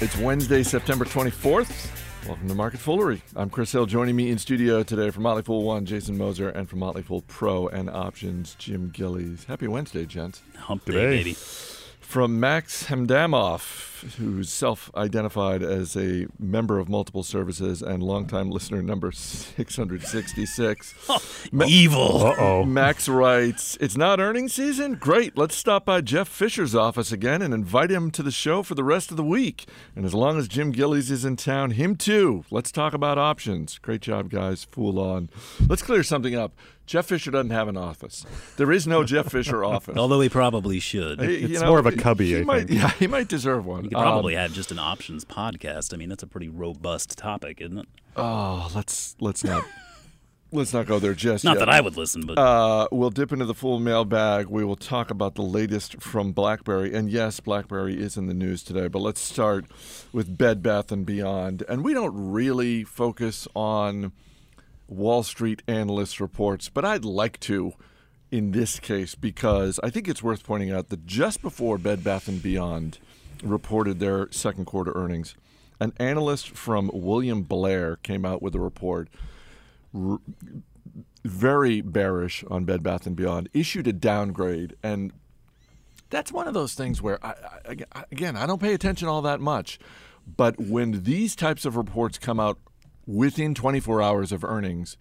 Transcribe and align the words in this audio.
It's 0.00 0.16
Wednesday, 0.16 0.62
September 0.62 1.04
24th. 1.04 1.90
Welcome 2.24 2.46
to 2.46 2.54
Market 2.54 2.78
Foolery. 2.78 3.20
I'm 3.34 3.50
Chris 3.50 3.72
Hill. 3.72 3.84
Joining 3.84 4.14
me 4.14 4.30
in 4.30 4.38
studio 4.38 4.84
today 4.84 5.10
from 5.10 5.24
Motley 5.24 5.42
Fool 5.42 5.64
One, 5.64 5.84
Jason 5.86 6.16
Moser, 6.16 6.50
and 6.50 6.70
from 6.70 6.78
Motley 6.78 7.02
Fool 7.02 7.22
Pro 7.22 7.66
and 7.66 7.90
Options, 7.90 8.54
Jim 8.60 8.90
Gillies. 8.90 9.42
Happy 9.42 9.66
Wednesday, 9.66 10.06
gents. 10.06 10.40
Hump 10.56 10.84
day, 10.84 10.92
baby. 10.92 11.36
From 12.08 12.40
Max 12.40 12.84
Hemdamoff, 12.84 14.14
who's 14.16 14.50
self 14.50 14.90
identified 14.96 15.62
as 15.62 15.94
a 15.94 16.26
member 16.38 16.78
of 16.78 16.88
multiple 16.88 17.22
services 17.22 17.82
and 17.82 18.02
longtime 18.02 18.48
listener 18.50 18.80
number 18.80 19.12
666. 19.12 20.94
Evil. 21.66 22.26
Uh 22.26 22.34
oh. 22.38 22.64
Max 22.64 23.10
writes, 23.10 23.76
It's 23.78 23.98
not 23.98 24.20
earnings 24.20 24.54
season? 24.54 24.94
Great. 24.94 25.36
Let's 25.36 25.54
stop 25.54 25.84
by 25.84 26.00
Jeff 26.00 26.28
Fisher's 26.28 26.74
office 26.74 27.12
again 27.12 27.42
and 27.42 27.52
invite 27.52 27.90
him 27.90 28.10
to 28.12 28.22
the 28.22 28.30
show 28.30 28.62
for 28.62 28.74
the 28.74 28.84
rest 28.84 29.10
of 29.10 29.18
the 29.18 29.22
week. 29.22 29.66
And 29.94 30.06
as 30.06 30.14
long 30.14 30.38
as 30.38 30.48
Jim 30.48 30.70
Gillies 30.72 31.10
is 31.10 31.26
in 31.26 31.36
town, 31.36 31.72
him 31.72 31.94
too. 31.94 32.42
Let's 32.50 32.72
talk 32.72 32.94
about 32.94 33.18
options. 33.18 33.76
Great 33.76 34.00
job, 34.00 34.30
guys. 34.30 34.64
Fool 34.64 34.98
on. 34.98 35.28
Let's 35.68 35.82
clear 35.82 36.02
something 36.02 36.34
up. 36.34 36.54
Jeff 36.88 37.06
Fisher 37.06 37.30
doesn't 37.30 37.50
have 37.50 37.68
an 37.68 37.76
office. 37.76 38.24
There 38.56 38.72
is 38.72 38.86
no 38.86 39.04
Jeff 39.04 39.30
Fisher 39.30 39.62
office. 39.74 39.96
Although 39.96 40.20
he 40.20 40.28
probably 40.28 40.80
should. 40.80 41.20
He- 41.20 41.52
It's 41.54 41.62
more 41.62 41.78
of 41.78 41.86
a 41.86 41.92
cubby, 41.92 42.28
He 42.30 42.38
I 42.38 42.42
might, 42.42 42.66
think. 42.66 42.80
Yeah, 42.80 42.90
he 42.90 43.06
might 43.06 43.28
deserve 43.28 43.66
one. 43.66 43.84
You 43.84 43.90
could 43.90 43.98
probably 43.98 44.34
have 44.34 44.52
just 44.52 44.72
an 44.72 44.78
options 44.80 45.24
podcast. 45.24 45.94
I 45.94 45.98
mean, 45.98 46.08
that's 46.08 46.22
a 46.22 46.26
pretty 46.26 46.48
robust 46.48 47.16
topic, 47.16 47.60
isn't 47.60 47.78
it? 47.78 47.86
Oh, 48.16 48.70
let's 48.74 49.14
let's 49.20 49.44
not 49.44 49.64
let's 50.50 50.72
not 50.72 50.86
go 50.86 50.98
there 50.98 51.12
just 51.14 51.44
Not 51.44 51.56
yet. 51.56 51.66
that 51.66 51.68
I 51.68 51.80
would 51.82 51.96
listen, 51.98 52.22
but 52.26 52.38
Uh, 52.38 52.88
we'll 52.90 53.10
dip 53.10 53.32
into 53.32 53.44
the 53.44 53.54
Fool 53.54 53.78
mailbag. 53.78 54.46
We 54.48 54.64
will 54.64 54.74
talk 54.76 55.10
about 55.10 55.34
the 55.34 55.42
latest 55.42 56.00
from 56.00 56.32
BlackBerry, 56.32 56.94
and 56.94 57.10
yes, 57.10 57.38
BlackBerry 57.38 58.00
is 58.00 58.16
in 58.16 58.26
the 58.28 58.34
news 58.34 58.62
today. 58.62 58.88
But 58.88 59.00
let's 59.00 59.20
start 59.20 59.66
with 60.10 60.38
Bed 60.38 60.62
Bath 60.62 60.90
and 60.90 61.04
Beyond, 61.04 61.64
and 61.68 61.84
we 61.84 61.92
don't 61.92 62.14
really 62.32 62.82
focus 62.82 63.46
on 63.54 64.12
Wall 64.88 65.22
Street 65.22 65.62
analyst 65.68 66.18
reports, 66.18 66.68
but 66.68 66.84
I'd 66.84 67.04
like 67.04 67.38
to 67.40 67.74
in 68.30 68.50
this 68.52 68.78
case 68.78 69.14
because 69.14 69.80
I 69.82 69.90
think 69.90 70.08
it's 70.08 70.22
worth 70.22 70.44
pointing 70.44 70.70
out 70.70 70.88
that 70.88 71.06
just 71.06 71.40
before 71.40 71.78
Bed 71.78 72.04
Bath 72.04 72.28
and 72.28 72.42
Beyond 72.42 72.98
reported 73.42 74.00
their 74.00 74.30
second 74.30 74.64
quarter 74.64 74.92
earnings, 74.94 75.34
an 75.80 75.92
analyst 75.98 76.50
from 76.50 76.90
William 76.92 77.42
Blair 77.42 77.96
came 77.96 78.24
out 78.24 78.42
with 78.42 78.54
a 78.54 78.60
report 78.60 79.08
r- 79.94 80.18
very 81.24 81.80
bearish 81.80 82.44
on 82.50 82.64
Bed 82.64 82.82
Bath 82.82 83.06
and 83.06 83.16
Beyond, 83.16 83.48
issued 83.52 83.86
a 83.86 83.92
downgrade, 83.92 84.74
and 84.82 85.12
that's 86.10 86.32
one 86.32 86.48
of 86.48 86.54
those 86.54 86.74
things 86.74 87.02
where, 87.02 87.24
I, 87.24 87.34
I, 87.92 88.04
again, 88.10 88.36
I 88.36 88.46
don't 88.46 88.60
pay 88.60 88.74
attention 88.74 89.08
all 89.08 89.22
that 89.22 89.40
much, 89.40 89.78
but 90.36 90.58
when 90.58 91.02
these 91.04 91.36
types 91.36 91.64
of 91.64 91.76
reports 91.76 92.18
come 92.18 92.40
out 92.40 92.58
within 93.08 93.54
24 93.54 94.02
hours 94.02 94.30
of 94.30 94.44
earnings, 94.44 94.96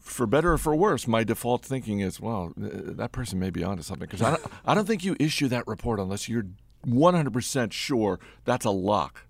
for 0.00 0.26
better 0.26 0.54
or 0.54 0.58
for 0.58 0.74
worse, 0.74 1.06
my 1.06 1.22
default 1.22 1.64
thinking 1.64 2.00
is, 2.00 2.20
well, 2.20 2.52
that 2.56 3.12
person 3.12 3.38
may 3.38 3.50
be 3.50 3.62
onto 3.62 3.82
something 3.82 4.06
because 4.06 4.22
I 4.22 4.30
don't, 4.30 4.46
I 4.64 4.74
don't 4.74 4.86
think 4.86 5.04
you 5.04 5.14
issue 5.20 5.46
that 5.48 5.66
report 5.66 6.00
unless 6.00 6.28
you're 6.28 6.46
100% 6.86 7.72
sure 7.72 8.18
that's 8.44 8.64
a 8.64 8.70
lock. 8.70 9.26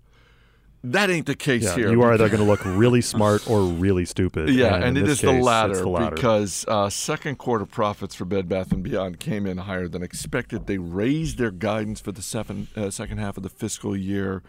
That 0.83 1.11
ain't 1.11 1.27
the 1.27 1.35
case 1.35 1.63
Yeah, 1.63 1.75
here. 1.75 1.91
you 1.91 2.01
are 2.01 2.13
either 2.13 2.27
going 2.27 2.39
to 2.39 2.45
look 2.45 2.65
really 2.65 3.01
smart 3.01 3.47
or 3.47 3.61
really 3.61 4.03
stupid. 4.03 4.49
Yeah, 4.49 4.75
and, 4.75 4.83
and, 4.83 4.97
it 4.97 5.07
is 5.07 5.21
the, 5.21 5.31
latter 5.31 5.75
the 5.75 5.87
latter. 5.87 6.15
because 6.15 6.65
uh, 6.67 6.89
second 6.89 7.37
quarter 7.37 7.67
profits 7.67 8.15
for 8.15 8.25
Bed 8.25 8.49
Bath 8.49 8.71
and 8.71 8.81
Beyond 8.81 9.19
came 9.19 9.45
in 9.45 9.59
higher 9.59 9.87
than 9.87 10.01
expected. 10.01 10.65
They 10.65 10.79
raised 10.79 11.37
their 11.37 11.51
guidance 11.51 11.99
for 12.01 12.11
the 12.11 12.23
seven, 12.23 12.67
uh, 12.75 12.89
second 12.89 13.19
half 13.19 13.37
of 13.37 13.43
the 13.43 13.49
fiscal 13.49 13.95
year. 13.95 14.41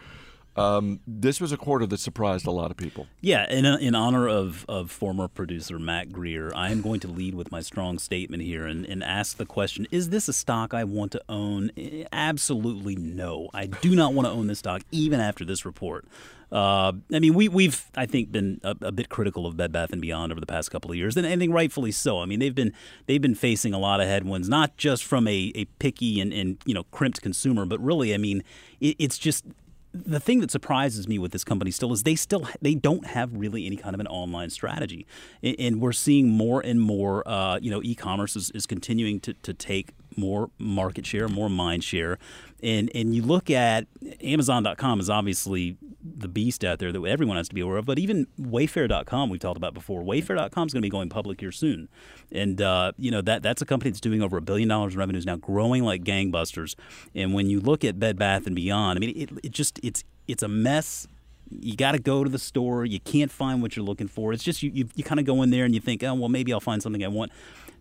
Um, 0.55 1.00
this 1.06 1.41
was 1.41 1.50
a 1.53 1.56
quarter 1.56 1.86
that 1.86 1.98
surprised 1.98 2.47
a 2.47 2.50
lot 2.50 2.70
of 2.70 2.77
people. 2.77 3.06
yeah. 3.20 3.50
In, 3.50 3.64
in 3.64 3.95
honor 3.95 4.28
of, 4.28 4.67
of 4.69 4.91
former 4.91 5.28
producer 5.28 5.78
Matt 5.78 6.12
Greer, 6.12 6.53
I 6.54 6.71
am 6.71 6.82
going 6.82 7.00
to 7.00 7.09
lead 7.09 7.34
with 7.34 7.50
my 7.50 7.60
strong 7.60 7.99
statement 7.99 8.43
here 8.43 8.66
and, 8.66 8.84
and 8.84 9.03
ask 9.03 9.38
the 9.38 9.47
question: 9.47 9.87
Is 9.91 10.10
this 10.10 10.28
a 10.28 10.32
stock 10.32 10.75
I 10.75 10.84
want 10.84 11.12
to 11.12 11.22
own? 11.28 11.71
Eh, 11.76 12.04
Absolutely 12.12 12.97
no. 12.97 13.49
I 13.54 13.66
do 13.66 13.94
not 13.97 14.12
want 14.15 14.26
to 14.26 14.32
own 14.32 14.47
this 14.47 14.59
stock, 14.59 14.82
even 14.91 15.21
after 15.21 15.44
this 15.44 15.65
report. 15.65 16.06
Uh, 16.50 16.93
I 17.15 17.19
mean, 17.19 17.32
we, 17.32 17.49
we've 17.49 17.91
I 17.97 18.05
think 18.05 18.31
been 18.31 18.60
a, 18.62 18.76
a 18.82 18.93
bit 18.93 19.09
critical 19.09 19.47
of 19.47 19.56
Bed 19.56 19.72
Bath 19.72 19.91
and 19.91 20.03
Beyond 20.03 20.32
over 20.32 20.41
the 20.41 20.47
past 20.47 20.71
couple 20.71 20.91
of 20.91 20.99
years, 20.99 21.16
and 21.16 21.26
I 21.26 21.34
think 21.37 21.55
rightfully 21.55 21.93
so. 21.93 22.21
I 22.21 22.26
mean, 22.26 22.41
they've 22.41 22.55
been 22.55 22.75
they've 23.06 23.22
been 23.22 23.34
facing 23.34 23.72
a 23.72 23.78
lot 23.78 24.03
of 24.03 24.06
headwinds, 24.06 24.50
not 24.50 24.76
just 24.76 25.03
from 25.03 25.26
a, 25.26 25.50
a 25.55 25.65
picky 25.78 26.21
and, 26.21 26.31
and 26.31 26.59
you 26.66 26.75
know 26.75 26.84
crimped 26.91 27.22
consumer, 27.22 27.65
but 27.65 27.81
really, 27.82 28.12
I 28.12 28.19
mean, 28.19 28.44
it, 28.81 28.97
it's 28.99 29.16
just 29.16 29.47
the 29.94 30.20
thing 30.20 30.41
that 30.41 30.50
surprises 30.50 31.06
me 31.06 31.19
with 31.19 31.32
this 31.32 31.44
company 31.44 31.70
still 31.70 31.92
is 31.92 32.03
they 32.03 32.14
still 32.14 32.48
they 32.60 32.75
don't 32.75 33.06
have 33.06 33.30
really 33.32 33.66
any 33.66 33.76
kind 33.76 33.94
of 33.94 34.00
an 34.00 34.06
online 34.06 34.50
strategy, 34.50 35.06
and, 35.42 35.80
we're 35.80 35.92
seeing 35.92 36.28
more 36.28 36.60
and 36.60 36.80
more. 36.80 37.26
Uh, 37.28 37.58
you 37.60 37.70
know, 37.70 37.82
e-commerce 37.82 38.36
is, 38.36 38.50
is 38.50 38.66
continuing 38.66 39.20
to, 39.20 39.34
to 39.34 39.52
take 39.52 39.91
more 40.17 40.50
market 40.59 41.06
share, 41.06 41.28
more 41.28 41.49
mind 41.49 41.84
share, 41.84 42.19
and 42.62 42.91
and 42.95 43.15
you 43.15 43.23
look 43.23 43.50
at 43.50 43.87
Amazon.com 44.23 45.00
is 45.00 45.11
obviously 45.11 45.77
the 46.05 46.28
beast 46.28 46.65
out 46.65 46.78
there 46.78 46.91
that 46.91 47.03
everyone 47.05 47.37
has 47.37 47.49
to 47.49 47.55
be 47.55 47.61
aware 47.61 47.77
of. 47.77 47.87
But 47.87 47.99
even 47.99 48.27
Wayfair.com, 48.41 49.31
we've 49.31 49.41
talked 49.41 49.56
about 49.56 49.75
before. 49.75 50.03
Wayfair.com 50.03 50.67
is 50.67 50.73
going 50.73 50.81
to 50.81 50.87
be 50.87 50.91
going 50.91 51.09
public 51.09 51.41
here 51.41 51.53
soon, 51.53 51.89
and 52.31 52.61
uh, 52.61 52.93
you 52.99 53.11
know 53.11 53.21
that 53.23 53.43
that's 53.43 53.62
a 53.62 53.67
company 53.67 53.91
that's 53.91 54.00
doing 54.00 54.23
over 54.23 54.37
a 54.37 54.43
billion 54.43 54.69
dollars 54.69 54.95
in 54.95 54.99
revenues 54.99 55.27
now, 55.27 55.37
growing 55.37 55.84
like 55.84 56.03
gangbusters. 56.05 56.75
And 57.15 57.34
when 57.34 57.49
you 57.49 57.61
look 57.61 57.84
at 57.84 57.99
Bed 57.99 58.19
Bath 58.19 58.47
and 58.47 58.56
Beyond, 58.56 58.99
I 58.99 59.00
mean, 59.00 59.17
it, 59.17 59.31
it 59.44 59.53
just 59.53 59.79
it's 59.83 60.05
it's 60.29 60.43
a 60.43 60.49
mess. 60.49 61.06
You 61.50 61.77
got 61.77 61.93
to 61.93 61.99
go 61.99 62.25
to 62.25 62.31
the 62.31 62.39
store. 62.39 62.87
You 62.87 62.99
can't 62.99 63.31
find 63.31 63.61
what 63.61 63.77
you're 63.77 63.84
looking 63.84 64.09
for. 64.09 64.33
It's 64.33 64.43
just 64.43 64.62
you, 64.62 64.71
you, 64.73 64.89
you 64.94 65.05
kind 65.05 65.21
of 65.21 65.27
go 65.27 65.43
in 65.43 65.50
there 65.50 65.67
and 65.67 65.75
you 65.75 65.81
think, 65.81 66.03
oh 66.03 66.15
well, 66.15 66.31
maybe 66.31 66.53
I'll 66.53 66.61
find 66.61 66.83
something 66.83 67.05
I 67.05 67.09
want. 67.09 67.31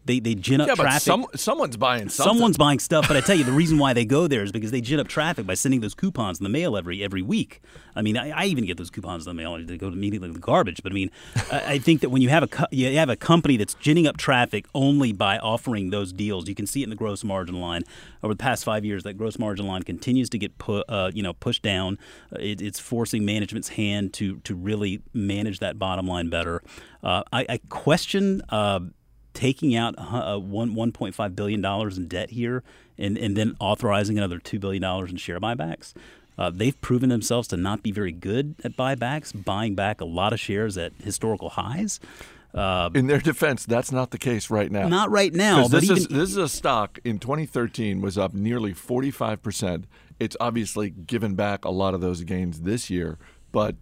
They 0.05 0.19
they 0.19 0.33
gin 0.33 0.61
up 0.61 0.67
yeah, 0.67 0.75
but 0.75 0.83
traffic. 0.83 1.03
some, 1.03 1.25
someone's 1.35 1.77
buying 1.77 2.09
something. 2.09 2.33
Someone's 2.33 2.57
buying 2.57 2.79
stuff, 2.79 3.07
but 3.07 3.17
I 3.17 3.21
tell 3.21 3.35
you, 3.35 3.43
the 3.43 3.51
reason 3.51 3.77
why 3.77 3.93
they 3.93 4.03
go 4.03 4.27
there 4.27 4.43
is 4.43 4.51
because 4.51 4.71
they 4.71 4.81
gin 4.81 4.99
up 4.99 5.07
traffic 5.07 5.45
by 5.45 5.53
sending 5.53 5.81
those 5.81 5.93
coupons 5.93 6.39
in 6.39 6.43
the 6.43 6.49
mail 6.49 6.75
every 6.75 7.03
every 7.03 7.21
week. 7.21 7.61
I 7.95 8.01
mean, 8.01 8.17
I, 8.17 8.29
I 8.31 8.45
even 8.45 8.65
get 8.65 8.77
those 8.77 8.89
coupons 8.89 9.27
in 9.27 9.35
the 9.35 9.41
mail; 9.41 9.63
they 9.63 9.77
go 9.77 9.89
immediately 9.89 10.29
to 10.29 10.33
the 10.33 10.39
garbage. 10.39 10.81
But 10.81 10.91
I 10.91 10.95
mean, 10.95 11.11
I, 11.51 11.63
I 11.73 11.77
think 11.79 12.01
that 12.01 12.09
when 12.09 12.23
you 12.23 12.29
have 12.29 12.41
a 12.41 12.47
co- 12.47 12.65
you 12.71 12.97
have 12.97 13.09
a 13.09 13.15
company 13.15 13.57
that's 13.57 13.75
ginning 13.75 14.07
up 14.07 14.17
traffic 14.17 14.65
only 14.73 15.13
by 15.13 15.37
offering 15.37 15.91
those 15.91 16.11
deals, 16.11 16.47
you 16.47 16.55
can 16.55 16.65
see 16.65 16.81
it 16.81 16.85
in 16.85 16.89
the 16.89 16.95
gross 16.95 17.23
margin 17.23 17.61
line. 17.61 17.83
Over 18.23 18.33
the 18.33 18.39
past 18.39 18.63
five 18.63 18.83
years, 18.83 19.03
that 19.03 19.13
gross 19.13 19.37
margin 19.37 19.67
line 19.67 19.83
continues 19.83 20.29
to 20.31 20.39
get 20.39 20.57
put, 20.57 20.85
uh, 20.89 21.11
you 21.13 21.21
know, 21.21 21.33
pushed 21.33 21.61
down. 21.61 21.99
It, 22.39 22.61
it's 22.61 22.79
forcing 22.79 23.23
management's 23.23 23.69
hand 23.69 24.13
to 24.13 24.37
to 24.39 24.55
really 24.55 25.01
manage 25.13 25.59
that 25.59 25.77
bottom 25.77 26.07
line 26.07 26.29
better. 26.29 26.63
Uh, 27.03 27.23
I, 27.31 27.45
I 27.47 27.59
question. 27.69 28.41
Uh, 28.49 28.79
taking 29.33 29.75
out 29.75 29.95
uh, 29.97 30.37
one 30.39 30.75
one 30.75 30.91
point 30.91 31.15
five 31.15 31.35
billion 31.35 31.61
dollars 31.61 31.97
in 31.97 32.07
debt 32.07 32.31
here, 32.31 32.63
and 32.97 33.17
and 33.17 33.35
then 33.37 33.55
authorizing 33.59 34.17
another 34.17 34.39
two 34.39 34.59
billion 34.59 34.81
dollars 34.81 35.11
in 35.11 35.17
share 35.17 35.39
buybacks. 35.39 35.93
Uh, 36.37 36.49
they've 36.49 36.79
proven 36.81 37.09
themselves 37.09 37.47
to 37.49 37.57
not 37.57 37.83
be 37.83 37.91
very 37.91 38.11
good 38.11 38.55
at 38.63 38.75
buybacks, 38.75 39.31
buying 39.45 39.75
back 39.75 40.01
a 40.01 40.05
lot 40.05 40.33
of 40.33 40.39
shares 40.39 40.77
at 40.77 40.91
historical 41.03 41.49
highs. 41.49 41.99
Uh, 42.53 42.89
In 42.93 43.07
their 43.07 43.19
defense, 43.19 43.65
that's 43.65 43.91
not 43.91 44.11
the 44.11 44.17
case 44.17 44.49
right 44.49 44.71
now. 44.71 44.87
not 44.87 45.09
right 45.11 45.33
now, 45.33 45.67
this 45.67 45.83
even 45.85 45.97
is 45.97 46.07
this 46.07 46.29
is 46.31 46.37
a 46.37 46.49
stock 46.49 46.99
in 47.03 47.19
2013 47.19 48.01
was 48.01 48.17
up 48.17 48.33
nearly 48.33 48.73
45 48.73 49.41
percent. 49.41 49.85
It's 50.19 50.35
obviously 50.39 50.89
given 50.89 51.35
back 51.35 51.63
a 51.65 51.69
lot 51.69 51.93
of 51.93 52.01
those 52.01 52.23
gains 52.23 52.61
this 52.61 52.89
year, 52.89 53.17
but 53.51 53.75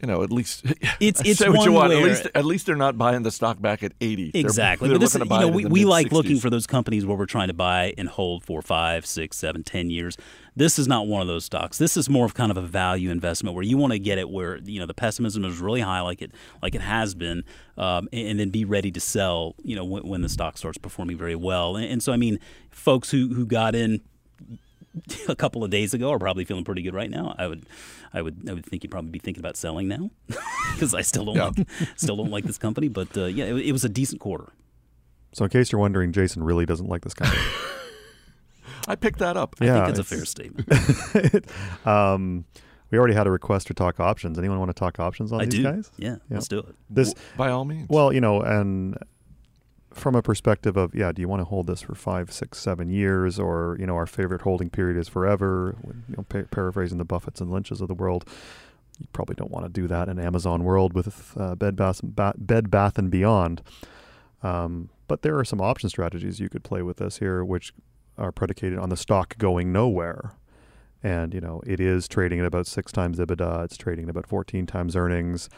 you 0.00 0.06
know 0.08 0.22
at 0.22 0.30
least 0.32 0.64
It's- 1.00 1.20
it's 1.24 1.38
say 1.38 1.48
what 1.48 1.64
you 1.64 1.72
one 1.72 1.90
want. 1.90 1.92
At 1.92 2.00
where- 2.00 2.08
least 2.08 2.26
at 2.34 2.44
least 2.44 2.66
they're 2.66 2.76
not 2.76 2.96
buying 2.98 3.22
the 3.22 3.30
stock 3.30 3.60
back 3.60 3.82
at 3.82 3.92
80. 4.00 4.30
They're- 4.32 4.40
Exactly. 4.40 4.88
They're, 4.88 4.96
but 4.96 5.00
this, 5.00 5.14
is- 5.14 5.20
you 5.22 5.28
know, 5.28 5.48
we, 5.48 5.64
we 5.64 5.84
like 5.84 6.12
looking 6.12 6.38
for 6.38 6.50
those 6.50 6.66
companies 6.66 7.04
where 7.06 7.16
we're 7.16 7.26
trying 7.26 7.48
to 7.48 7.54
buy 7.54 7.94
and 7.98 8.08
hold 8.08 8.44
for 8.44 8.62
five, 8.62 9.04
six, 9.06 9.36
seven, 9.36 9.62
ten 9.64 9.90
years. 9.90 10.16
This 10.56 10.78
is 10.78 10.88
not 10.88 11.06
one 11.06 11.20
of 11.22 11.28
those 11.28 11.44
stocks. 11.44 11.78
This 11.78 11.96
is 11.96 12.08
more 12.10 12.24
of 12.26 12.34
kind 12.34 12.50
of 12.50 12.56
a 12.56 12.62
value 12.62 13.10
investment 13.10 13.54
where 13.54 13.62
you 13.64 13.76
want 13.78 13.92
to 13.92 13.98
get 14.00 14.18
it 14.18 14.28
where 14.28 14.56
you 14.58 14.80
know 14.80 14.86
the 14.86 14.94
pessimism 14.94 15.44
is 15.44 15.58
really 15.58 15.80
high, 15.82 16.00
like 16.00 16.20
it 16.20 16.32
like 16.62 16.74
it 16.74 16.80
has 16.80 17.14
been, 17.14 17.44
um, 17.76 18.08
and, 18.12 18.28
and 18.28 18.40
then 18.40 18.50
be 18.50 18.64
ready 18.64 18.90
to 18.90 18.98
sell. 19.00 19.54
You 19.62 19.76
know 19.76 19.84
when, 19.84 20.06
when 20.08 20.22
the 20.22 20.28
stock 20.28 20.58
starts 20.58 20.76
performing 20.78 21.16
very 21.16 21.36
well. 21.36 21.76
And, 21.76 21.86
and 21.86 22.02
so 22.02 22.12
I 22.12 22.16
mean, 22.16 22.40
folks 22.70 23.10
who 23.10 23.28
who 23.34 23.46
got 23.46 23.74
in 23.76 24.00
a 25.28 25.36
couple 25.36 25.62
of 25.64 25.70
days 25.70 25.94
ago 25.94 26.10
are 26.10 26.18
probably 26.18 26.44
feeling 26.44 26.64
pretty 26.64 26.82
good 26.82 26.94
right 26.94 27.10
now. 27.10 27.34
I 27.38 27.46
would, 27.46 27.66
I 28.12 28.22
would, 28.22 28.48
I 28.48 28.54
would 28.54 28.64
think 28.66 28.82
you'd 28.82 28.90
probably 28.90 29.10
be 29.10 29.18
thinking 29.18 29.40
about 29.40 29.56
selling 29.56 29.88
now 29.88 30.10
because 30.74 30.94
I 30.94 31.02
still 31.02 31.24
don't 31.24 31.36
Yeah. 31.36 31.50
like, 31.56 31.68
still 31.96 32.16
don't 32.16 32.30
like 32.30 32.44
this 32.44 32.58
company. 32.58 32.88
But 32.88 33.16
uh, 33.16 33.24
yeah, 33.26 33.44
it, 33.46 33.56
it 33.68 33.72
was 33.72 33.84
a 33.84 33.88
decent 33.88 34.20
quarter. 34.20 34.52
So, 35.32 35.44
in 35.44 35.50
case 35.50 35.70
you're 35.70 35.80
wondering, 35.80 36.12
Jason 36.12 36.42
really 36.42 36.64
doesn't 36.66 36.88
like 36.88 37.02
this 37.02 37.14
company. 37.14 37.40
I 38.88 38.96
picked 38.96 39.18
that 39.18 39.36
up. 39.36 39.56
I 39.60 39.66
Yeah, 39.66 39.74
think 39.84 39.90
it's 39.90 39.98
a 39.98 40.04
fair 40.04 40.24
statement. 40.24 40.66
um, 41.86 42.44
we 42.90 42.96
already 42.98 43.12
had 43.14 43.26
a 43.26 43.30
request 43.30 43.66
to 43.66 43.74
talk 43.74 44.00
options. 44.00 44.38
Anyone 44.38 44.58
want 44.58 44.70
to 44.70 44.74
talk 44.78 44.98
options 44.98 45.30
on 45.32 45.42
I 45.42 45.44
these 45.44 45.54
do. 45.56 45.62
guys? 45.62 45.90
Yeah, 45.98 46.16
let's 46.30 46.48
do 46.48 46.60
it. 46.60 46.74
This, 46.88 47.14
By 47.36 47.50
all 47.50 47.66
means. 47.66 47.88
well, 47.90 48.12
you 48.12 48.20
know, 48.22 48.40
and 48.40 48.96
from 49.98 50.14
a 50.14 50.22
perspective 50.22 50.76
of 50.76 50.94
yeah, 50.94 51.12
do 51.12 51.20
you 51.20 51.28
want 51.28 51.40
to 51.40 51.44
hold 51.44 51.66
this 51.66 51.82
for 51.82 51.94
five, 51.94 52.32
six, 52.32 52.58
seven 52.58 52.90
years, 52.90 53.38
or 53.38 53.76
you 53.78 53.86
know, 53.86 53.96
our 53.96 54.06
favorite 54.06 54.42
holding 54.42 54.70
period 54.70 54.96
is 54.96 55.08
forever? 55.08 55.76
You 55.84 56.16
know, 56.16 56.24
pa- 56.28 56.48
paraphrasing 56.50 56.98
the 56.98 57.04
Buffets 57.04 57.40
and 57.40 57.50
Lynches 57.50 57.80
of 57.80 57.88
the 57.88 57.94
world, 57.94 58.24
you 58.98 59.06
probably 59.12 59.34
don't 59.34 59.50
want 59.50 59.66
to 59.66 59.68
do 59.68 59.86
that 59.88 60.08
in 60.08 60.18
Amazon 60.18 60.64
world 60.64 60.92
with 60.92 61.34
uh, 61.36 61.54
Bed 61.54 61.76
Bath 61.76 62.02
and 62.02 62.14
ba- 62.14 62.34
Bed 62.36 62.70
Bath 62.70 62.98
and 62.98 63.10
Beyond. 63.10 63.62
Um, 64.42 64.90
but 65.06 65.22
there 65.22 65.38
are 65.38 65.44
some 65.44 65.60
option 65.60 65.88
strategies 65.88 66.40
you 66.40 66.48
could 66.48 66.64
play 66.64 66.82
with 66.82 66.98
this 66.98 67.18
here, 67.18 67.44
which 67.44 67.72
are 68.16 68.32
predicated 68.32 68.78
on 68.78 68.88
the 68.88 68.96
stock 68.96 69.36
going 69.38 69.72
nowhere. 69.72 70.32
And 71.02 71.32
you 71.32 71.40
know, 71.40 71.62
it 71.66 71.80
is 71.80 72.08
trading 72.08 72.40
at 72.40 72.46
about 72.46 72.66
six 72.66 72.90
times 72.90 73.18
EBITDA. 73.18 73.64
It's 73.64 73.76
trading 73.76 74.04
at 74.04 74.10
about 74.10 74.26
14 74.26 74.66
times 74.66 74.96
earnings. 74.96 75.48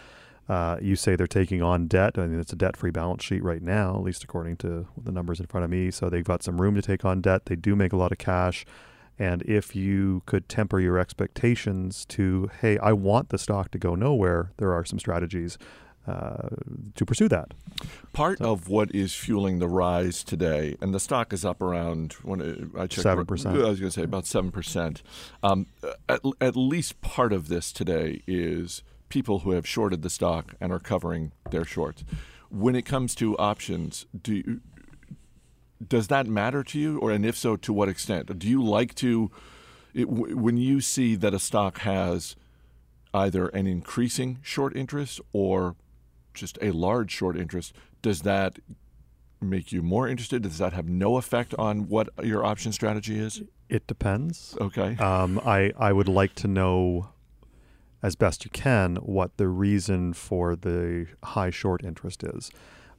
Uh, 0.50 0.76
you 0.82 0.96
say 0.96 1.14
they're 1.14 1.28
taking 1.28 1.62
on 1.62 1.86
debt. 1.86 2.18
I 2.18 2.26
mean, 2.26 2.40
it's 2.40 2.52
a 2.52 2.56
debt-free 2.56 2.90
balance 2.90 3.22
sheet 3.22 3.42
right 3.44 3.62
now, 3.62 3.94
at 3.94 4.02
least 4.02 4.24
according 4.24 4.56
to 4.56 4.88
the 5.00 5.12
numbers 5.12 5.38
in 5.38 5.46
front 5.46 5.62
of 5.64 5.70
me. 5.70 5.92
So 5.92 6.10
they've 6.10 6.24
got 6.24 6.42
some 6.42 6.60
room 6.60 6.74
to 6.74 6.82
take 6.82 7.04
on 7.04 7.20
debt. 7.20 7.46
They 7.46 7.54
do 7.54 7.76
make 7.76 7.92
a 7.92 7.96
lot 7.96 8.10
of 8.10 8.18
cash. 8.18 8.66
And 9.16 9.42
if 9.42 9.76
you 9.76 10.22
could 10.26 10.48
temper 10.48 10.80
your 10.80 10.98
expectations 10.98 12.04
to, 12.06 12.50
hey, 12.62 12.78
I 12.78 12.92
want 12.94 13.28
the 13.28 13.38
stock 13.38 13.70
to 13.70 13.78
go 13.78 13.94
nowhere, 13.94 14.50
there 14.56 14.72
are 14.72 14.84
some 14.84 14.98
strategies 14.98 15.56
uh, 16.08 16.48
to 16.96 17.06
pursue 17.06 17.28
that. 17.28 17.54
Part 18.12 18.38
so. 18.38 18.52
of 18.52 18.68
what 18.68 18.92
is 18.92 19.14
fueling 19.14 19.60
the 19.60 19.68
rise 19.68 20.24
today, 20.24 20.74
and 20.80 20.92
the 20.92 20.98
stock 20.98 21.32
is 21.32 21.44
up 21.44 21.62
around 21.62 22.14
when 22.24 22.72
I 22.76 22.88
checked, 22.88 23.02
seven 23.02 23.26
percent. 23.26 23.56
I 23.56 23.68
was 23.68 23.78
going 23.78 23.92
to 23.92 24.00
say 24.00 24.02
about 24.02 24.26
seven 24.26 24.50
percent. 24.50 25.02
Um, 25.44 25.66
at, 26.08 26.20
at 26.40 26.56
least 26.56 27.00
part 27.02 27.32
of 27.32 27.46
this 27.46 27.70
today 27.70 28.22
is 28.26 28.82
people 29.10 29.40
who 29.40 29.50
have 29.50 29.66
shorted 29.66 30.00
the 30.00 30.08
stock 30.08 30.54
and 30.60 30.72
are 30.72 30.78
covering 30.78 31.32
their 31.50 31.64
shorts. 31.64 32.02
When 32.48 32.74
it 32.74 32.86
comes 32.86 33.14
to 33.16 33.36
options, 33.36 34.06
do 34.20 34.34
you, 34.34 34.60
does 35.86 36.08
that 36.08 36.26
matter 36.26 36.64
to 36.64 36.78
you, 36.78 36.98
or 36.98 37.10
and 37.10 37.26
if 37.26 37.36
so, 37.36 37.56
to 37.56 37.72
what 37.72 37.88
extent? 37.88 38.38
Do 38.38 38.48
you 38.48 38.62
like 38.62 38.94
to, 38.96 39.30
it, 39.92 40.08
when 40.08 40.56
you 40.56 40.80
see 40.80 41.14
that 41.16 41.34
a 41.34 41.38
stock 41.38 41.80
has 41.80 42.36
either 43.12 43.48
an 43.48 43.66
increasing 43.66 44.38
short 44.42 44.74
interest 44.74 45.20
or 45.32 45.76
just 46.32 46.58
a 46.62 46.70
large 46.70 47.10
short 47.10 47.36
interest, 47.36 47.74
does 48.02 48.22
that 48.22 48.58
make 49.40 49.72
you 49.72 49.82
more 49.82 50.08
interested? 50.08 50.42
Does 50.42 50.58
that 50.58 50.72
have 50.72 50.88
no 50.88 51.16
effect 51.16 51.54
on 51.58 51.88
what 51.88 52.08
your 52.22 52.44
option 52.44 52.72
strategy 52.72 53.18
is? 53.18 53.42
It 53.68 53.86
depends. 53.86 54.56
Okay. 54.60 54.96
Um, 54.96 55.40
I 55.44 55.72
I 55.78 55.92
would 55.92 56.08
like 56.08 56.34
to 56.36 56.48
know 56.48 57.10
as 58.02 58.16
best 58.16 58.44
you 58.44 58.50
can 58.50 58.96
what 58.96 59.36
the 59.36 59.48
reason 59.48 60.12
for 60.12 60.56
the 60.56 61.06
high 61.22 61.50
short 61.50 61.84
interest 61.84 62.22
is. 62.22 62.50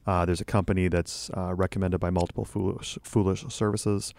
Uh, 0.06 0.24
there's 0.24 0.40
a 0.40 0.44
company 0.44 0.88
that's 0.88 1.30
uh, 1.36 1.54
recommended 1.54 1.98
by 1.98 2.10
multiple 2.10 2.44
foolish, 2.44 2.98
foolish 3.02 3.44
services. 3.48 4.14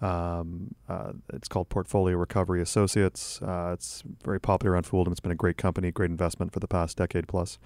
Um, 0.00 0.74
uh, 0.88 1.12
it's 1.32 1.48
called 1.48 1.68
Portfolio 1.68 2.16
Recovery 2.16 2.60
Associates. 2.60 3.40
Uh, 3.42 3.70
it's 3.72 4.02
very 4.22 4.40
popular 4.40 4.76
on 4.76 4.82
Fooldom. 4.82 5.10
It's 5.10 5.20
been 5.20 5.32
a 5.32 5.36
great 5.36 5.56
company, 5.56 5.90
great 5.90 6.10
investment 6.10 6.52
for 6.52 6.60
the 6.60 6.68
past 6.68 6.96
decade 6.96 7.26
plus. 7.26 7.58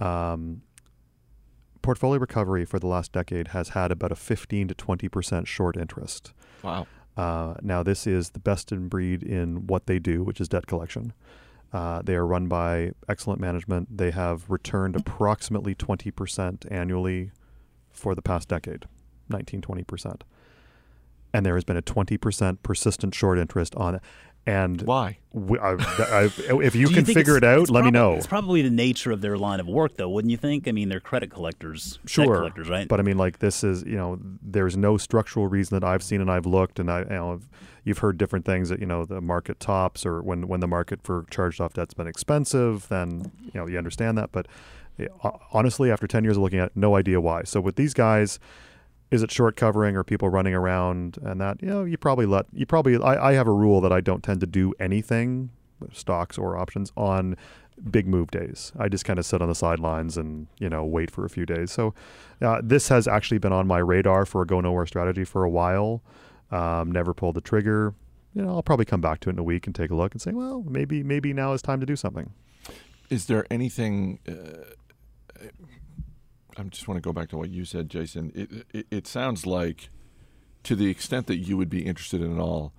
Um, 0.00 0.62
Portfolio 1.82 2.20
Recovery 2.20 2.64
for 2.64 2.78
the 2.78 2.86
last 2.86 3.12
decade 3.12 3.48
has 3.48 3.70
had 3.70 3.90
about 3.90 4.12
a 4.12 4.16
15 4.16 4.68
to 4.68 4.74
20 4.74 5.08
percent 5.08 5.48
short 5.48 5.76
interest. 5.76 6.32
Wow. 6.62 6.86
Uh, 7.16 7.54
now, 7.60 7.82
this 7.82 8.06
is 8.06 8.30
the 8.30 8.38
best 8.38 8.72
in 8.72 8.88
breed 8.88 9.22
in 9.22 9.66
what 9.66 9.86
they 9.86 9.98
do, 9.98 10.22
which 10.22 10.40
is 10.40 10.48
debt 10.48 10.66
collection. 10.66 11.12
Uh, 11.72 12.02
they 12.02 12.14
are 12.14 12.26
run 12.26 12.48
by 12.48 12.92
excellent 13.08 13.40
management. 13.40 13.96
They 13.96 14.10
have 14.10 14.50
returned 14.50 14.94
approximately 14.94 15.74
20% 15.74 16.70
annually 16.70 17.30
for 17.90 18.14
the 18.14 18.22
past 18.22 18.48
decade, 18.48 18.86
19, 19.28 19.62
20%. 19.62 20.20
And 21.32 21.46
there 21.46 21.54
has 21.54 21.64
been 21.64 21.78
a 21.78 21.82
20% 21.82 22.58
persistent 22.62 23.14
short 23.14 23.38
interest 23.38 23.74
on 23.76 23.94
it. 23.94 24.02
And 24.44 24.82
why? 24.82 25.18
We, 25.32 25.58
I, 25.58 25.74
I, 25.74 26.30
if 26.36 26.74
you, 26.74 26.88
you 26.88 26.94
can 26.94 27.04
figure 27.04 27.36
it 27.36 27.44
out, 27.44 27.70
let 27.70 27.84
me 27.84 27.92
know. 27.92 28.14
It's 28.14 28.26
probably 28.26 28.62
the 28.62 28.70
nature 28.70 29.12
of 29.12 29.20
their 29.20 29.38
line 29.38 29.60
of 29.60 29.68
work, 29.68 29.96
though, 29.96 30.08
wouldn't 30.08 30.30
you 30.30 30.36
think? 30.36 30.66
I 30.66 30.72
mean, 30.72 30.88
they're 30.88 31.00
credit 31.00 31.30
collectors, 31.30 32.00
sure, 32.06 32.38
collectors, 32.38 32.68
right? 32.68 32.88
But 32.88 32.98
I 32.98 33.04
mean, 33.04 33.16
like 33.16 33.38
this 33.38 33.62
is, 33.62 33.84
you 33.84 33.96
know, 33.96 34.18
there's 34.42 34.76
no 34.76 34.96
structural 34.96 35.46
reason 35.46 35.78
that 35.78 35.86
I've 35.86 36.02
seen 36.02 36.20
and 36.20 36.30
I've 36.30 36.44
looked, 36.44 36.80
and 36.80 36.90
I, 36.90 37.00
you 37.02 37.08
know, 37.10 37.40
you've 37.84 37.98
heard 37.98 38.18
different 38.18 38.44
things 38.44 38.68
that 38.68 38.80
you 38.80 38.86
know 38.86 39.04
the 39.04 39.20
market 39.20 39.60
tops 39.60 40.04
or 40.04 40.22
when 40.22 40.48
when 40.48 40.60
the 40.60 40.68
market 40.68 41.00
for 41.02 41.24
charged 41.30 41.60
off 41.60 41.74
debt's 41.74 41.94
been 41.94 42.08
expensive, 42.08 42.88
then 42.88 43.30
you 43.44 43.60
know 43.60 43.66
you 43.66 43.78
understand 43.78 44.18
that. 44.18 44.32
But 44.32 44.48
eh, 44.98 45.06
honestly, 45.52 45.90
after 45.90 46.06
ten 46.06 46.24
years 46.24 46.36
of 46.36 46.42
looking 46.42 46.58
at, 46.58 46.66
it, 46.66 46.72
no 46.76 46.96
idea 46.96 47.20
why. 47.20 47.44
So 47.44 47.60
with 47.60 47.76
these 47.76 47.94
guys 47.94 48.38
is 49.12 49.22
it 49.22 49.30
short 49.30 49.56
covering 49.56 49.94
or 49.94 50.02
people 50.02 50.30
running 50.30 50.54
around 50.54 51.18
and 51.22 51.40
that 51.40 51.62
you 51.62 51.68
know 51.68 51.84
you 51.84 51.98
probably 51.98 52.26
let 52.26 52.46
you 52.52 52.64
probably 52.66 52.96
I, 52.96 53.28
I 53.28 53.32
have 53.34 53.46
a 53.46 53.52
rule 53.52 53.80
that 53.82 53.92
I 53.92 54.00
don't 54.00 54.22
tend 54.22 54.40
to 54.40 54.46
do 54.46 54.72
anything 54.80 55.50
stocks 55.92 56.38
or 56.38 56.56
options 56.56 56.92
on 56.96 57.36
big 57.90 58.06
move 58.06 58.30
days. 58.30 58.72
I 58.78 58.88
just 58.88 59.04
kind 59.04 59.18
of 59.18 59.26
sit 59.26 59.42
on 59.42 59.48
the 59.48 59.54
sidelines 59.54 60.16
and 60.16 60.46
you 60.58 60.68
know 60.68 60.84
wait 60.84 61.10
for 61.10 61.26
a 61.26 61.28
few 61.28 61.44
days. 61.44 61.70
So 61.70 61.94
uh, 62.40 62.62
this 62.64 62.88
has 62.88 63.06
actually 63.06 63.38
been 63.38 63.52
on 63.52 63.66
my 63.66 63.78
radar 63.78 64.24
for 64.24 64.42
a 64.42 64.46
go 64.46 64.60
nowhere 64.60 64.86
strategy 64.86 65.24
for 65.24 65.44
a 65.44 65.50
while. 65.50 66.02
Um, 66.50 66.90
never 66.90 67.12
pulled 67.12 67.36
the 67.36 67.40
trigger. 67.40 67.94
You 68.34 68.42
know, 68.42 68.48
I'll 68.48 68.62
probably 68.62 68.86
come 68.86 69.02
back 69.02 69.20
to 69.20 69.28
it 69.28 69.34
in 69.34 69.38
a 69.38 69.42
week 69.42 69.66
and 69.66 69.74
take 69.74 69.90
a 69.90 69.94
look 69.94 70.12
and 70.12 70.22
say, 70.22 70.32
well, 70.32 70.64
maybe 70.66 71.02
maybe 71.02 71.34
now 71.34 71.52
is 71.52 71.60
time 71.60 71.80
to 71.80 71.86
do 71.86 71.96
something. 71.96 72.32
Is 73.10 73.26
there 73.26 73.46
anything? 73.50 74.20
Uh, 74.26 75.44
I 76.56 76.62
just 76.64 76.88
want 76.88 76.96
to 76.96 77.06
go 77.06 77.12
back 77.12 77.28
to 77.30 77.36
what 77.36 77.50
you 77.50 77.64
said, 77.64 77.88
Jason. 77.88 78.32
It, 78.34 78.66
it, 78.72 78.86
it 78.90 79.06
sounds 79.06 79.46
like, 79.46 79.90
to 80.64 80.76
the 80.76 80.90
extent 80.90 81.26
that 81.26 81.38
you 81.38 81.56
would 81.56 81.70
be 81.70 81.84
interested 81.84 82.20
in 82.20 82.38
it 82.38 82.40
all, 82.40 82.72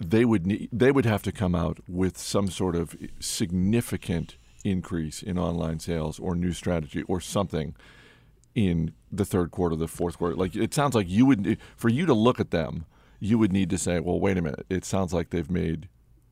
they 0.00 0.24
would 0.24 0.46
need, 0.46 0.68
they 0.72 0.92
would 0.92 1.04
have 1.04 1.22
to 1.24 1.32
come 1.32 1.54
out 1.54 1.80
with 1.88 2.16
some 2.16 2.48
sort 2.48 2.76
of 2.76 2.96
significant 3.18 4.36
increase 4.64 5.22
in 5.22 5.38
online 5.38 5.80
sales 5.80 6.18
or 6.18 6.34
new 6.34 6.52
strategy 6.52 7.02
or 7.02 7.20
something 7.20 7.74
in 8.54 8.92
the 9.10 9.24
third 9.24 9.50
quarter, 9.50 9.76
the 9.76 9.88
fourth 9.88 10.18
quarter. 10.18 10.36
Like 10.36 10.54
it 10.54 10.72
sounds 10.74 10.94
like 10.94 11.08
you 11.08 11.26
would 11.26 11.58
for 11.76 11.88
you 11.88 12.06
to 12.06 12.14
look 12.14 12.40
at 12.40 12.50
them, 12.50 12.86
you 13.20 13.38
would 13.38 13.52
need 13.52 13.70
to 13.70 13.78
say, 13.78 14.00
well, 14.00 14.20
wait 14.20 14.38
a 14.38 14.42
minute. 14.42 14.66
It 14.68 14.84
sounds 14.84 15.12
like 15.12 15.30
they've 15.30 15.50
made 15.50 15.88